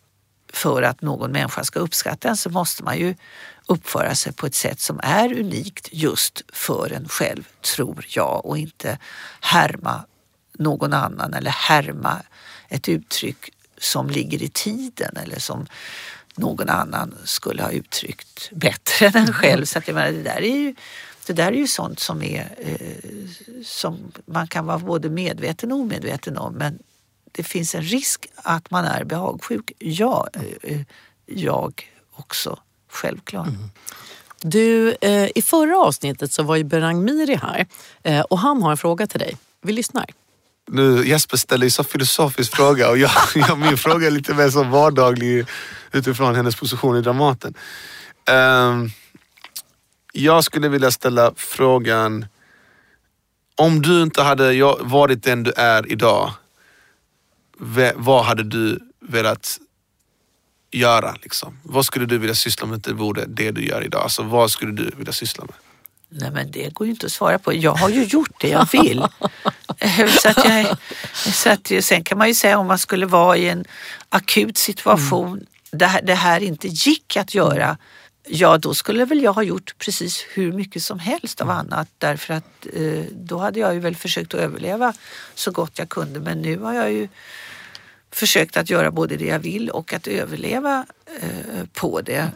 [0.54, 3.16] för att någon människa ska uppskatta en så måste man ju
[3.68, 8.58] uppföra sig på ett sätt som är unikt just för en själv, tror jag, och
[8.58, 9.00] inte
[9.42, 10.06] härma
[10.54, 12.22] någon annan eller härma
[12.70, 15.68] ett uttryck som ligger i tiden eller som
[16.36, 19.66] någon annan skulle ha uttryckt bättre än en själv.
[19.66, 20.76] Så att jag menar, det där är ju
[21.28, 23.30] det där är ju sånt som, är, eh,
[23.64, 26.80] som man kan vara både medveten och omedveten om men
[27.32, 29.72] det finns en risk att man är behagsjuk.
[29.80, 30.28] Ja,
[30.64, 30.82] eh,
[31.26, 32.60] jag också,
[32.98, 33.48] självklart.
[33.48, 33.70] Mm.
[34.42, 37.66] Du, eh, I förra avsnittet så var ju Berang Miri här
[38.04, 39.38] eh, och han har en fråga till dig.
[39.62, 40.06] Vi lyssnar.
[40.68, 44.50] Nu, Jesper ställer ju så filosofisk fråga och jag, jag, min fråga är lite mer
[44.50, 45.46] så vardaglig
[45.92, 47.54] utifrån hennes position i Dramaten.
[48.32, 48.92] Um,
[50.14, 52.26] jag skulle vilja ställa frågan,
[53.56, 56.32] om du inte hade varit den du är idag,
[57.96, 59.60] vad hade du velat
[60.72, 61.16] göra?
[61.22, 61.60] Liksom?
[61.64, 64.02] Vad skulle du vilja syssla med om det inte vore det du gör idag?
[64.02, 65.56] Alltså, vad skulle du vilja syssla med?
[66.10, 67.54] Nej men det går ju inte att svara på.
[67.54, 69.06] Jag har ju gjort det jag vill.
[70.22, 70.78] så att jag,
[71.14, 73.66] så att, sen kan man ju säga om man skulle vara i en
[74.10, 75.46] akut situation mm.
[75.72, 77.78] där det här inte gick att göra
[78.30, 82.34] Ja, då skulle väl jag ha gjort precis hur mycket som helst av annat därför
[82.34, 84.94] att eh, då hade jag ju väl försökt att överleva
[85.36, 86.20] så gott jag kunde.
[86.20, 87.08] Men nu har jag ju
[88.18, 90.86] försökt att göra både det jag vill och att överleva
[91.22, 92.32] eh, på det.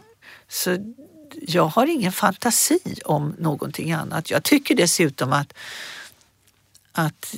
[0.47, 0.77] Så
[1.41, 4.32] jag har ingen fantasi om någonting annat.
[4.32, 5.53] Jag tycker dessutom att,
[6.91, 7.36] att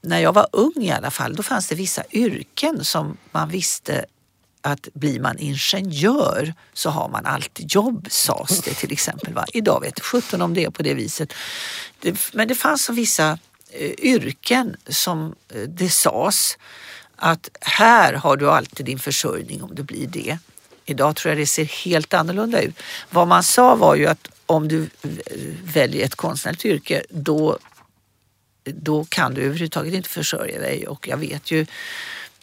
[0.00, 4.04] när jag var ung i alla fall, då fanns det vissa yrken som man visste
[4.60, 9.34] att blir man ingenjör så har man alltid jobb sades det till exempel.
[9.34, 9.44] Va?
[9.52, 11.32] Idag vet 17 om det är på det viset.
[12.32, 13.38] Men det fanns vissa
[13.70, 16.58] eh, yrken som eh, det sades
[17.22, 20.38] att här har du alltid din försörjning om det blir det.
[20.84, 22.74] Idag tror jag det ser helt annorlunda ut.
[23.10, 24.90] Vad man sa var ju att om du
[25.64, 27.58] väljer ett konstnärligt yrke då,
[28.64, 31.66] då kan du överhuvudtaget inte försörja dig och jag vet ju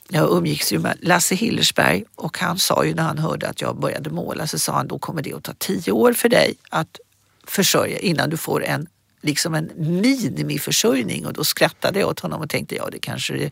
[0.08, 3.80] jag umgicks ju med Lasse Hillersberg och han sa ju när han hörde att jag
[3.80, 7.00] började måla så sa han då kommer det att ta tio år för dig att
[7.48, 8.88] försörja innan du får en
[9.22, 13.52] liksom en minimiförsörjning och då skrattade jag åt honom och tänkte ja det kanske det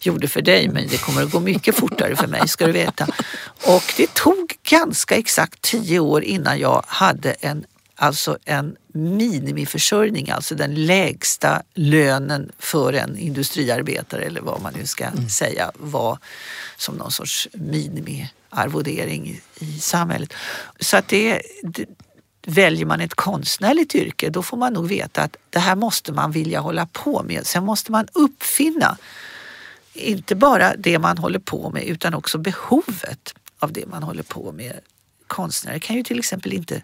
[0.00, 3.06] gjorde för dig men det kommer att gå mycket fortare för mig ska du veta.
[3.66, 7.64] Och det tog ganska exakt tio år innan jag hade en
[8.00, 15.04] alltså en minimiförsörjning, alltså den lägsta lönen för en industriarbetare eller vad man nu ska
[15.04, 15.28] mm.
[15.28, 16.18] säga var
[16.76, 20.34] som någon sorts minimiarvodering i, i samhället.
[20.80, 21.86] Så att det, det
[22.46, 26.32] Väljer man ett konstnärligt yrke då får man nog veta att det här måste man
[26.32, 27.46] vilja hålla på med.
[27.46, 28.96] Sen måste man uppfinna
[29.92, 34.52] inte bara det man håller på med utan också behovet av det man håller på
[34.52, 34.80] med.
[35.26, 36.82] Konstnärer kan ju till exempel inte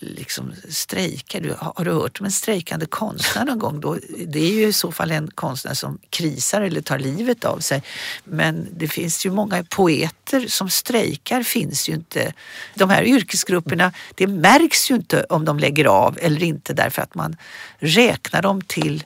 [0.00, 1.40] liksom strejkar.
[1.40, 3.80] Du, har du hört om en strejkande konstnär någon gång?
[3.80, 7.58] Då, det är ju i så fall en konstnär som krisar eller tar livet av
[7.58, 7.82] sig.
[8.24, 12.32] Men det finns ju många poeter som strejkar finns ju inte.
[12.74, 17.14] De här yrkesgrupperna, det märks ju inte om de lägger av eller inte därför att
[17.14, 17.36] man
[17.78, 19.04] räknar dem till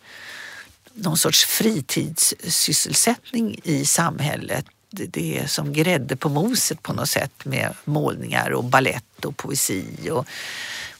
[0.95, 7.75] någon sorts fritidssysselsättning i samhället det är som grädde på moset på något sätt med
[7.85, 10.27] målningar och ballett och poesi och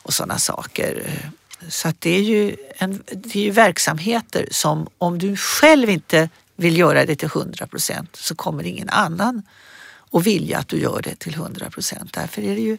[0.09, 1.21] och sådana saker.
[1.69, 6.29] Så att det är ju, en, det är ju verksamheter som om du själv inte
[6.57, 9.43] vill göra det till 100 procent så kommer ingen annan
[10.13, 12.13] att vilja att du gör det till 100 procent.
[12.13, 12.79] Därför är det ju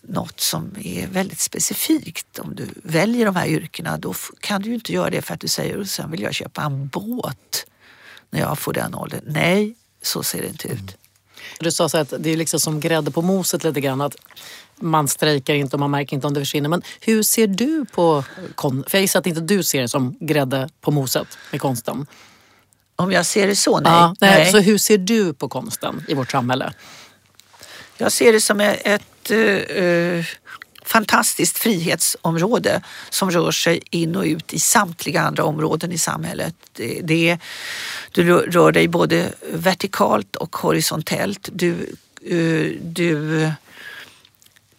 [0.00, 2.38] något som är väldigt specifikt.
[2.38, 5.40] Om du väljer de här yrkena då kan du ju inte göra det för att
[5.40, 7.66] du säger och sen vill jag köpa en båt
[8.30, 9.24] när jag får den åldern.
[9.26, 10.96] Nej, så ser det inte ut.
[11.60, 14.00] Du sa så att det är liksom som grädde på moset lite grann.
[14.00, 14.16] Att
[14.76, 16.68] man strejkar inte och man märker inte om det försvinner.
[16.68, 18.24] Men hur ser du på
[18.54, 18.90] konst?
[18.90, 22.06] För jag gissar att inte du ser det som grädde på moset med konsten.
[22.96, 23.80] Om jag ser det så?
[23.80, 23.92] Nej.
[23.92, 24.30] Ja, nej.
[24.30, 24.52] nej.
[24.52, 26.72] Så hur ser du på konsten i vårt samhälle?
[27.96, 30.24] Jag ser det som ett uh,
[30.84, 36.54] fantastiskt frihetsområde som rör sig in och ut i samtliga andra områden i samhället.
[36.72, 37.38] Det, det,
[38.12, 41.48] du rör dig både vertikalt och horisontellt.
[41.52, 41.96] Du,
[42.32, 43.50] uh, du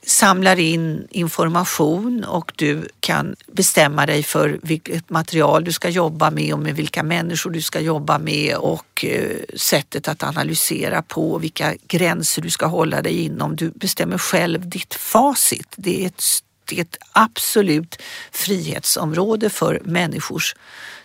[0.06, 6.54] samlar in information och du kan bestämma dig för vilket material du ska jobba med
[6.54, 11.76] och med vilka människor du ska jobba med och eh, sättet att analysera på, vilka
[11.88, 13.56] gränser du ska hålla dig inom.
[13.56, 15.74] Du bestämmer själv ditt facit.
[15.76, 16.24] Det är ett
[16.66, 18.02] det är ett absolut
[18.32, 20.56] frihetsområde för människors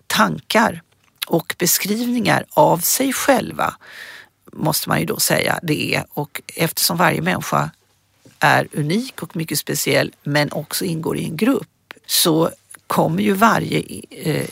[0.06, 0.82] tankar
[1.26, 3.74] och beskrivningar av sig själva
[4.52, 7.70] måste man ju då säga det är och eftersom varje människa
[8.40, 12.50] är unik och mycket speciell men också ingår i en grupp så
[12.86, 14.48] kommer ju varje eh,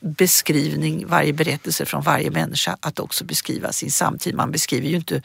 [0.00, 4.34] beskrivning, varje berättelse från varje människa att också beskriva sin samtid.
[4.34, 5.22] Man beskriver ju inte,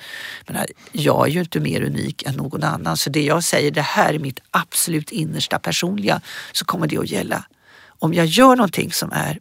[0.48, 3.82] menar, jag är ju inte mer unik än någon annan så det jag säger, det
[3.82, 6.22] här är mitt absolut innersta personliga,
[6.52, 7.46] så kommer det att gälla.
[7.86, 9.40] Om jag gör någonting som är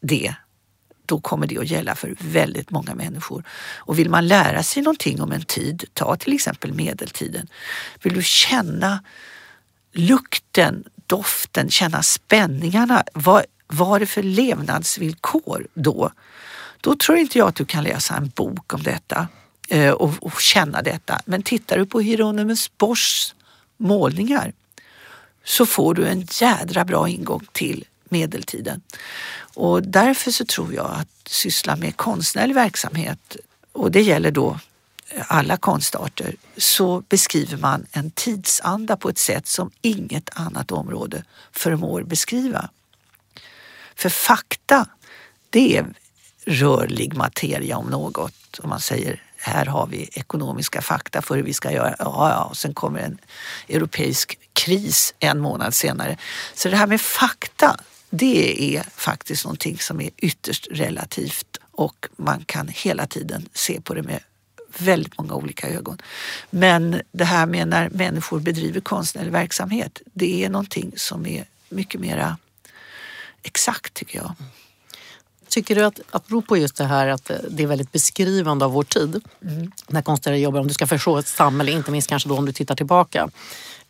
[0.00, 0.34] det,
[1.06, 3.44] då kommer det att gälla för väldigt många människor.
[3.76, 7.48] Och vill man lära sig någonting om en tid, ta till exempel medeltiden.
[8.02, 9.04] Vill du känna
[9.92, 13.04] lukten, doften, känna spänningarna.
[13.12, 16.10] Vad var det för levnadsvillkor då?
[16.80, 19.28] Då tror inte jag att du kan läsa en bok om detta
[19.68, 21.20] eh, och, och känna detta.
[21.24, 23.34] Men tittar du på Hieronymus Boschs
[23.76, 24.52] målningar
[25.44, 28.80] så får du en jädra bra ingång till medeltiden.
[29.54, 33.36] Och därför så tror jag att syssla med konstnärlig verksamhet,
[33.72, 34.58] och det gäller då
[35.28, 42.02] alla konstarter, så beskriver man en tidsanda på ett sätt som inget annat område förmår
[42.02, 42.68] beskriva.
[43.94, 44.86] För fakta,
[45.50, 45.86] det är
[46.46, 48.58] rörlig materia om något.
[48.62, 51.94] Om man säger här har vi ekonomiska fakta för hur vi ska göra.
[51.98, 53.18] Ja, ja, och sen kommer en
[53.68, 56.16] europeisk kris en månad senare.
[56.54, 57.76] Så det här med fakta,
[58.16, 63.94] det är faktiskt någonting som är ytterst relativt och man kan hela tiden se på
[63.94, 64.20] det med
[64.78, 65.98] väldigt många olika ögon.
[66.50, 72.00] Men det här med när människor bedriver konstnärlig verksamhet, det är någonting som är mycket
[72.00, 72.36] mera
[73.42, 74.34] exakt tycker jag.
[75.48, 79.22] Tycker du att, apropå just det här att det är väldigt beskrivande av vår tid,
[79.42, 79.72] mm.
[79.88, 82.52] när konstnärer jobbar, om du ska förstå ett samhälle, inte minst kanske då om du
[82.52, 83.30] tittar tillbaka,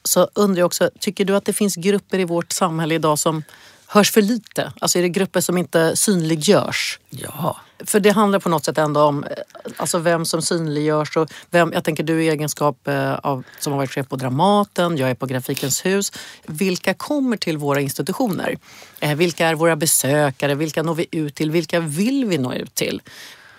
[0.05, 3.43] så undrar jag också, tycker du att det finns grupper i vårt samhälle idag som
[3.87, 4.73] hörs för lite?
[4.81, 6.99] Alltså är det grupper som inte synliggörs?
[7.11, 7.57] Ja.
[7.87, 9.31] För det handlar på något sätt ändå om eh,
[9.77, 11.17] alltså vem som synliggörs.
[11.17, 14.97] Och vem, jag tänker du i egenskap eh, av, som har varit chef på Dramaten,
[14.97, 16.13] jag är på Grafikens hus.
[16.47, 18.57] Vilka kommer till våra institutioner?
[19.01, 20.55] Eh, vilka är våra besökare?
[20.55, 21.51] Vilka når vi ut till?
[21.51, 23.03] Vilka vill vi nå ut till?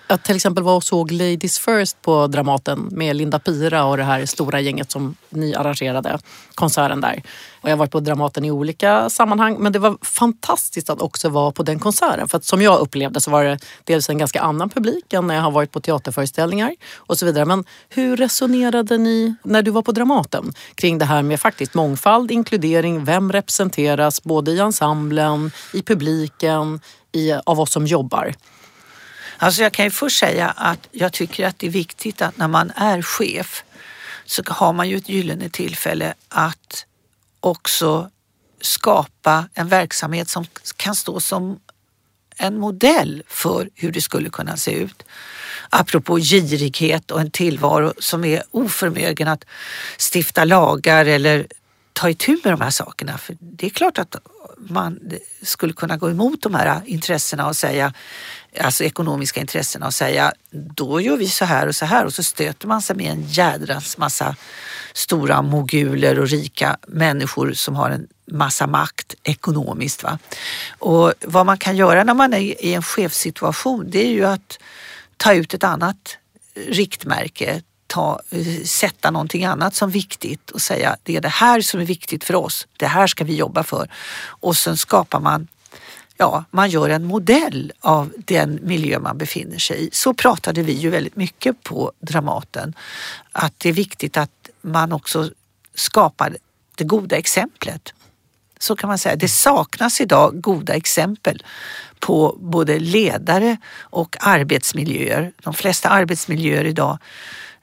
[0.08, 4.03] Jag till exempel var och såg Ladies First på Dramaten med Linda Pira och det
[4.03, 6.20] här stora gänget som ni arrangerade
[6.56, 7.24] konserten där.
[7.62, 11.30] Och jag har varit på Dramaten i olika sammanhang men det var fantastiskt att också
[11.30, 12.28] vara på den konserten.
[12.28, 15.36] För att som jag upplevde så var det dels en ganska annan publik än när
[15.36, 17.45] jag har varit på teaterföreställningar och så vidare.
[17.45, 22.32] Men hur resonerade ni när du var på Dramaten kring det här med faktiskt mångfald,
[22.32, 26.80] inkludering, vem representeras både i ensemblen, i publiken,
[27.12, 28.36] i, av oss som jobbar?
[29.38, 32.48] Alltså jag kan ju först säga att jag tycker att det är viktigt att när
[32.48, 33.64] man är chef
[34.26, 36.86] så har man ju ett gyllene tillfälle att
[37.40, 38.10] också
[38.62, 40.46] skapa en verksamhet som
[40.78, 41.60] kan stå som
[42.38, 45.04] en modell för hur det skulle kunna se ut.
[45.70, 49.46] Apropå girighet och en tillvaro som är oförmögen att
[50.14, 51.48] stifta lagar eller
[51.94, 53.18] ta itu med de här sakerna.
[53.18, 54.16] För det är klart att
[54.58, 55.00] man
[55.42, 57.94] skulle kunna gå emot de här intressena och säga
[58.62, 62.24] alltså ekonomiska intressena och säga då gör vi så här och så här och så
[62.24, 64.36] stöter man sig med en jädrans massa
[64.93, 70.03] stora moguler och rika människor som har en massa makt ekonomiskt.
[70.03, 70.20] Va?
[70.80, 74.60] Och vad man kan göra när man är i en chefssituation det är ju att
[75.18, 76.18] ta ut ett annat
[76.68, 78.22] riktmärke, ta,
[78.66, 82.36] sätta någonting annat som viktigt och säga det är det här som är viktigt för
[82.36, 82.68] oss.
[82.78, 83.89] Det här ska vi jobba för.
[84.28, 85.47] Och sen skapar man
[86.18, 89.89] ja, man gör en modell av den miljö man befinner sig i.
[89.91, 92.74] Så pratade vi ju väldigt mycket på Dramaten.
[93.32, 95.30] Att det är viktigt att man också
[95.76, 96.38] skapar
[96.76, 97.93] det goda exemplet.
[98.59, 99.16] Så kan man säga.
[99.16, 101.43] Det saknas idag goda exempel
[101.99, 105.32] på både ledare och arbetsmiljöer.
[105.43, 106.97] De flesta arbetsmiljöer idag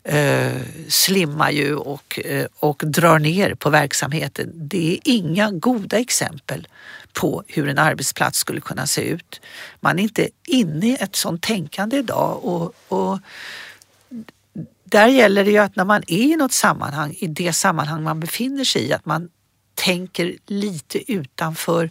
[0.04, 4.52] eh, slimmar ju och, eh, och drar ner på verksamheten.
[4.54, 6.68] Det är inga goda exempel
[7.12, 9.40] på hur en arbetsplats skulle kunna se ut.
[9.80, 13.18] Man är inte inne i ett sånt tänkande idag och, och
[14.84, 18.20] där gäller det ju att när man är i något sammanhang, i det sammanhang man
[18.20, 19.28] befinner sig i, att man
[19.74, 21.90] tänker lite utanför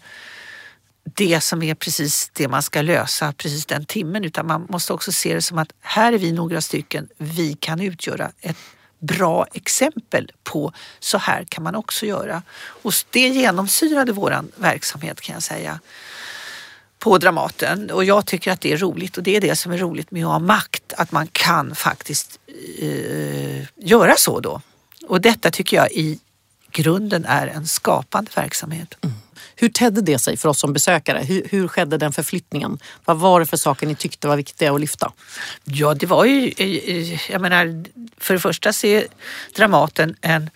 [1.03, 5.11] det som är precis det man ska lösa precis den timmen utan man måste också
[5.11, 8.57] se det som att här är vi några stycken, vi kan utgöra ett
[9.01, 12.41] bra exempel på så här kan man också göra.
[12.57, 15.79] Och det genomsyrade vår verksamhet kan jag säga
[16.99, 19.77] på Dramaten och jag tycker att det är roligt och det är det som är
[19.77, 22.39] roligt med att ha makt, att man kan faktiskt
[22.79, 24.61] eh, göra så då.
[25.07, 26.19] Och detta tycker jag i
[26.71, 28.97] grunden är en skapande verksamhet.
[29.01, 29.15] Mm.
[29.61, 31.23] Hur tedde det sig för oss som besökare?
[31.23, 32.79] Hur, hur skedde den förflyttningen?
[33.05, 35.11] Vad var det för saker ni tyckte var viktiga att lyfta?
[35.63, 37.85] Ja, det var ju, eh, eh, jag menar,
[38.17, 39.07] för det första så är
[39.55, 40.49] Dramaten en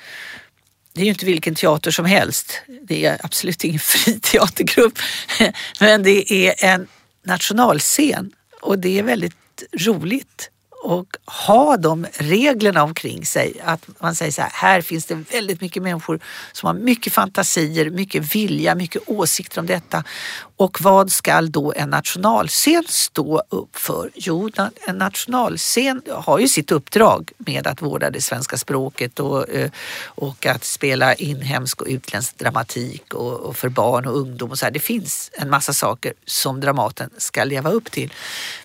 [0.93, 2.61] det är ju inte vilken teater som helst.
[2.81, 4.99] Det är absolut ingen fri teatergrupp.
[5.79, 6.87] Men det är en
[7.25, 8.31] nationalscen
[8.61, 10.49] och det är väldigt roligt
[10.85, 13.61] och ha de reglerna omkring sig.
[13.63, 16.19] Att man säger så här, här finns det väldigt mycket människor
[16.51, 20.03] som har mycket fantasier, mycket vilja, mycket åsikter om detta.
[20.57, 24.11] Och vad ska då en nationalscen stå upp för?
[24.15, 24.49] Jo,
[24.87, 29.71] en nationalscen har ju sitt uppdrag med att vårda det svenska språket och, eh,
[30.05, 34.51] och att spela inhemsk och utländsk dramatik och, och för barn och ungdom.
[34.51, 34.71] Och så här.
[34.71, 38.13] Det finns en massa saker som Dramaten ska leva upp till.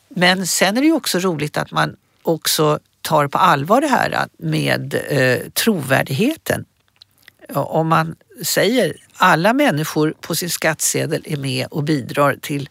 [0.09, 4.29] Men sen är det ju också roligt att man också tar på allvar det här
[4.39, 6.65] med eh, trovärdigheten.
[7.55, 12.69] Om man säger alla människor på sin skattsedel är med och bidrar till,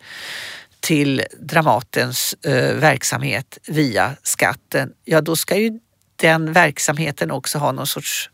[0.80, 5.80] till Dramatens eh, verksamhet via skatten, ja då ska ju
[6.16, 8.30] den verksamheten också ha någon sorts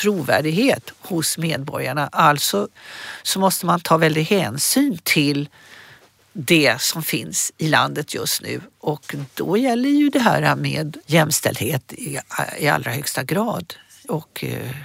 [0.00, 2.08] trovärdighet hos medborgarna.
[2.12, 2.68] Alltså
[3.22, 5.48] så måste man ta väldigt hänsyn till
[6.32, 11.92] det som finns i landet just nu och då gäller ju det här med jämställdhet
[11.92, 12.18] i,
[12.58, 13.74] i allra högsta grad
[14.08, 14.76] och eh,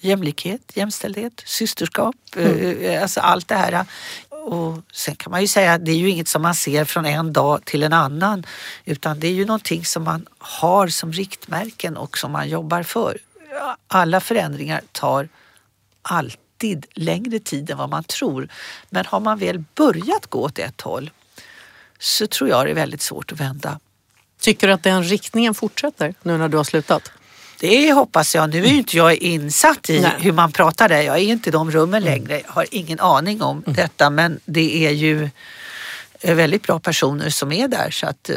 [0.00, 2.84] jämlikhet, jämställdhet, systerskap, mm.
[2.84, 3.86] eh, alltså allt det här.
[4.28, 7.06] Och sen kan man ju säga att det är ju inget som man ser från
[7.06, 8.46] en dag till en annan
[8.84, 13.18] utan det är ju någonting som man har som riktmärken och som man jobbar för.
[13.88, 15.28] Alla förändringar tar
[16.02, 18.48] alltid alltid längre tid än vad man tror.
[18.90, 21.10] Men har man väl börjat gå åt ett håll
[21.98, 23.80] så tror jag det är väldigt svårt att vända.
[24.40, 27.10] Tycker du att den riktningen fortsätter nu när du har slutat?
[27.60, 28.50] Det hoppas jag.
[28.50, 30.12] Nu är ju inte jag insatt i Nej.
[30.18, 31.02] hur man pratar där.
[31.02, 32.14] Jag är inte i de rummen mm.
[32.14, 32.40] längre.
[32.46, 33.74] Jag har ingen aning om mm.
[33.74, 35.30] detta men det är ju
[36.20, 38.36] eh, väldigt bra personer som är där så att eh,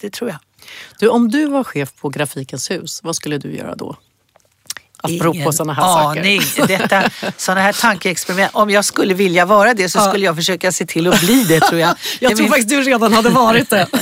[0.00, 0.38] det tror jag.
[0.98, 3.96] Du, om du var chef på Grafikens hus, vad skulle du göra då?
[5.02, 6.42] Apropå sådana här aning.
[6.42, 6.66] saker.
[6.66, 8.54] Detta, sådana här tankeexperiment.
[8.54, 10.08] Om jag skulle vilja vara det så ja.
[10.08, 11.94] skulle jag försöka se till att bli det tror jag.
[12.20, 12.50] jag tror min...
[12.50, 13.86] faktiskt du redan hade varit det.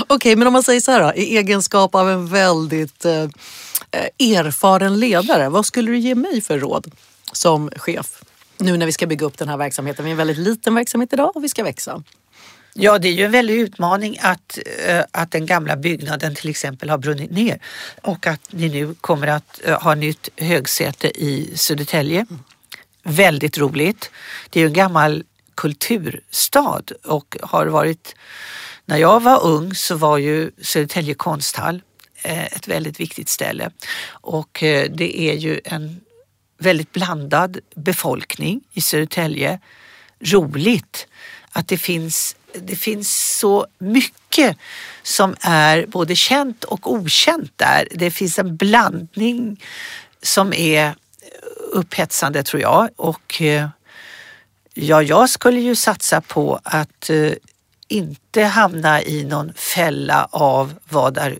[0.00, 3.26] Okej, okay, men om man säger så här då, i egenskap av en väldigt eh,
[4.18, 6.90] erfaren ledare, vad skulle du ge mig för råd
[7.32, 8.22] som chef?
[8.58, 10.04] Nu när vi ska bygga upp den här verksamheten.
[10.04, 12.02] Vi är en väldigt liten verksamhet idag och vi ska växa.
[12.74, 16.90] Ja, det är ju en väldig utmaning att, eh, att den gamla byggnaden till exempel
[16.90, 17.58] har brunnit ner
[18.02, 22.26] och att ni nu kommer att eh, ha nytt högsäte i Södertälje.
[23.02, 24.10] Väldigt roligt.
[24.50, 28.14] Det är ju en gammal kulturstad och har varit...
[28.84, 31.82] När jag var ung så var ju Södertälje konsthall
[32.22, 33.70] eh, ett väldigt viktigt ställe
[34.08, 34.58] och
[34.90, 36.00] det är ju en
[36.58, 39.60] väldigt blandad befolkning i Södertälje.
[40.20, 41.06] Roligt
[41.52, 44.56] att det finns det finns så mycket
[45.02, 47.88] som är både känt och okänt där.
[47.90, 49.60] Det finns en blandning
[50.22, 50.94] som är
[51.72, 52.88] upphetsande tror jag.
[52.96, 53.68] Och eh,
[54.74, 57.32] ja, jag skulle ju satsa på att eh,
[57.88, 61.38] inte hamna i någon fälla av vad är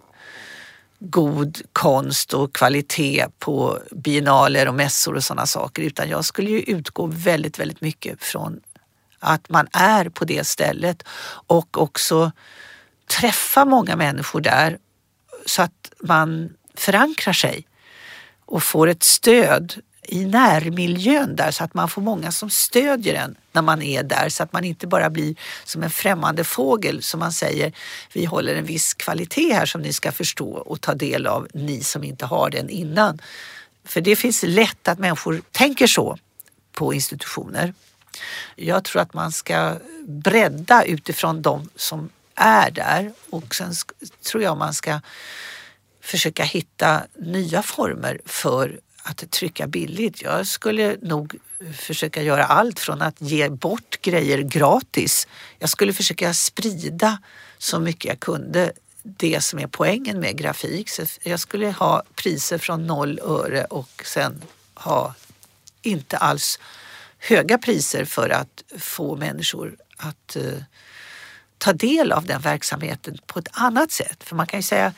[0.99, 6.61] god konst och kvalitet på biennaler och mässor och sådana saker utan jag skulle ju
[6.61, 8.61] utgå väldigt, väldigt mycket från
[9.23, 11.03] att man är på det stället
[11.47, 12.33] och också
[13.21, 14.79] träffa många människor där
[15.47, 17.67] så att man förankrar sig
[18.47, 23.37] och får ett stöd i närmiljön där så att man får många som stödjer en
[23.53, 27.21] när man är där så att man inte bara blir som en främmande fågel som
[27.21, 27.73] man säger
[28.13, 31.83] vi håller en viss kvalitet här som ni ska förstå och ta del av, ni
[31.83, 33.19] som inte har den innan.
[33.85, 36.19] För det finns lätt att människor tänker så
[36.73, 37.75] på institutioner.
[38.57, 43.73] Jag tror att man ska bredda utifrån de som är där och sen
[44.23, 45.01] tror jag man ska
[46.01, 50.23] försöka hitta nya former för att trycka billigt.
[50.23, 51.37] Jag skulle nog
[51.79, 55.29] försöka göra allt från att ge bort grejer gratis.
[55.59, 57.19] Jag skulle försöka sprida
[57.59, 60.91] så mycket jag kunde det som är poängen med grafik.
[60.91, 64.43] Så jag skulle ha priser från noll öre och sen
[64.75, 65.15] ha
[65.83, 66.59] inte alls
[67.23, 70.43] höga priser för att få människor att eh,
[71.59, 74.25] ta del av den verksamheten på ett annat sätt.
[74.25, 74.93] För man kan ju säga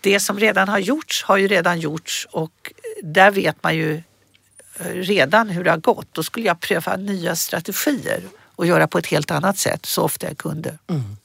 [0.00, 4.02] det som redan har gjorts har ju redan gjorts och där vet man ju
[4.78, 6.08] eh, redan hur det har gått.
[6.12, 10.26] Då skulle jag pröva nya strategier och göra på ett helt annat sätt så ofta
[10.26, 10.78] jag kunde.
[10.86, 11.16] Mm.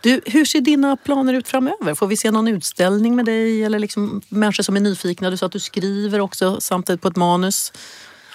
[0.00, 1.94] Du, hur ser dina planer ut framöver?
[1.94, 5.30] Får vi se någon utställning med dig eller liksom människor som är nyfikna?
[5.30, 7.72] Du sa att du skriver också samtidigt på ett manus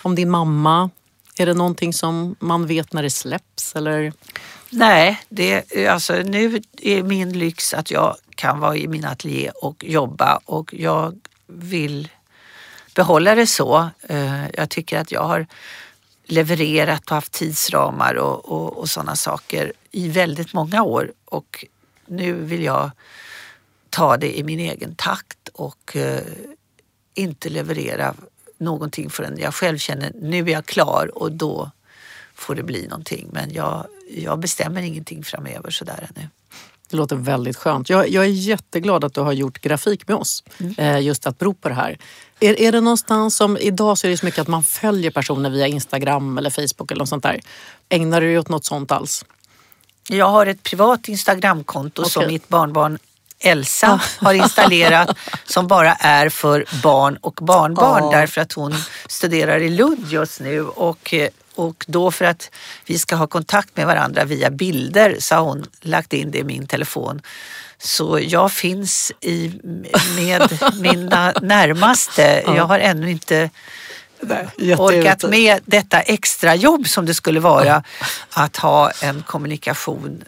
[0.01, 0.89] om din mamma.
[1.41, 3.75] Är det någonting som man vet när det släpps?
[3.75, 4.13] Eller?
[4.69, 9.83] Nej, det, alltså, nu är min lyx att jag kan vara i min ateljé och
[9.83, 12.09] jobba och jag vill
[12.95, 13.89] behålla det så.
[14.01, 15.47] Eh, jag tycker att jag har
[16.25, 21.65] levererat och haft tidsramar och, och, och sådana saker i väldigt många år och
[22.05, 22.91] nu vill jag
[23.89, 26.23] ta det i min egen takt och eh,
[27.13, 28.15] inte leverera
[28.61, 31.71] någonting förrän jag själv känner nu är jag klar och då
[32.35, 33.29] får det bli någonting.
[33.31, 36.27] Men jag, jag bestämmer ingenting framöver sådär ännu.
[36.89, 37.89] Det låter väldigt skönt.
[37.89, 40.43] Jag, jag är jätteglad att du har gjort grafik med oss.
[40.59, 40.73] Mm.
[40.77, 41.97] Eh, just att bero på det här.
[42.39, 45.49] Är, är det någonstans som, idag så är det så mycket att man följer personer
[45.49, 47.39] via Instagram eller Facebook eller något sånt där.
[47.89, 49.25] Ägnar du dig åt något sånt alls?
[50.09, 52.11] Jag har ett privat Instagramkonto okay.
[52.11, 52.99] som mitt barnbarn
[53.41, 58.11] Elsa har installerat som bara är för barn och barnbarn oh.
[58.11, 58.75] därför att hon
[59.07, 62.51] studerar i Lund just nu och eh, och då för att
[62.85, 66.43] vi ska ha kontakt med varandra via bilder så har hon lagt in det i
[66.43, 67.21] min telefon.
[67.77, 69.51] Så jag finns i,
[70.15, 72.43] med mina närmaste.
[72.45, 73.49] Jag har ännu inte
[74.77, 77.83] orkat med detta extra jobb som det skulle vara
[78.29, 80.23] att ha en kommunikation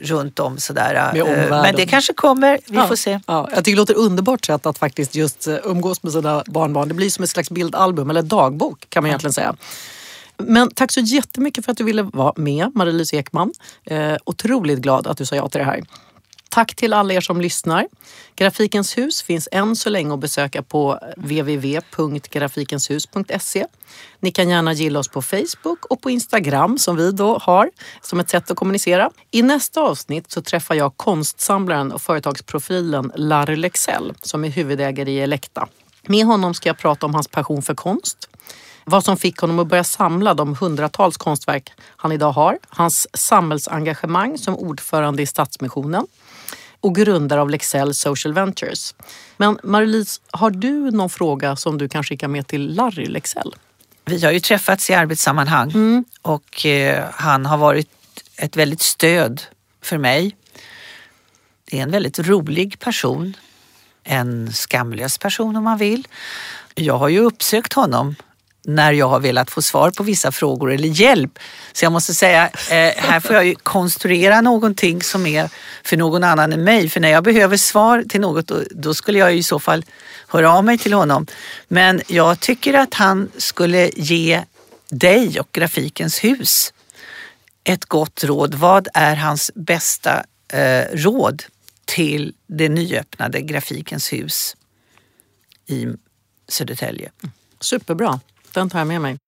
[0.00, 1.12] runt om sådär.
[1.16, 2.88] Eh, men det kanske kommer, vi ja.
[2.88, 3.20] får se.
[3.26, 6.88] Ja, jag tycker det låter underbart sätt att faktiskt just eh, umgås med sina barnbarn.
[6.88, 9.56] Det blir som ett slags bildalbum eller dagbok kan man egentligen säga.
[10.42, 13.52] Men tack så jättemycket för att du ville vara med, Marie-Louise Ekman.
[13.84, 15.82] Eh, otroligt glad att du sa ja till det här.
[16.48, 17.86] Tack till alla er som lyssnar.
[18.36, 23.66] Grafikens hus finns än så länge att besöka på www.grafikenshus.se.
[24.20, 27.70] Ni kan gärna gilla oss på Facebook och på Instagram som vi då har
[28.02, 29.10] som ett sätt att kommunicera.
[29.30, 35.20] I nästa avsnitt så träffar jag konstsamlaren och företagsprofilen Larry Lexell som är huvudägare i
[35.20, 35.68] Elekta.
[36.06, 38.28] Med honom ska jag prata om hans passion för konst,
[38.84, 44.38] vad som fick honom att börja samla de hundratals konstverk han idag har, hans samhällsengagemang
[44.38, 46.06] som ordförande i Stadsmissionen
[46.80, 48.94] och grundare av Lexell Social Ventures.
[49.36, 53.54] Men Marie-Louise, har du någon fråga som du kan skicka med till Larry Lexell?
[54.04, 56.04] Vi har ju träffats i arbetssammanhang mm.
[56.22, 57.90] och eh, han har varit
[58.36, 59.42] ett väldigt stöd
[59.82, 60.36] för mig.
[61.70, 63.36] Det är en väldigt rolig person,
[64.04, 66.08] en skamlös person om man vill.
[66.74, 68.14] Jag har ju uppsökt honom
[68.68, 71.38] när jag har velat få svar på vissa frågor eller hjälp.
[71.72, 75.50] Så jag måste säga, eh, här får jag ju konstruera någonting som är
[75.84, 76.88] för någon annan än mig.
[76.88, 79.84] För när jag behöver svar till något då, då skulle jag i så fall
[80.28, 81.26] höra av mig till honom.
[81.68, 84.42] Men jag tycker att han skulle ge
[84.88, 86.72] dig och Grafikens hus
[87.64, 88.54] ett gott råd.
[88.54, 91.42] Vad är hans bästa eh, råd
[91.84, 94.56] till det nyöppnade Grafikens hus
[95.66, 95.86] i
[96.48, 97.10] Södertälje?
[97.22, 97.32] Mm.
[97.60, 98.20] Superbra.
[98.54, 99.18] Den tar jag med mig.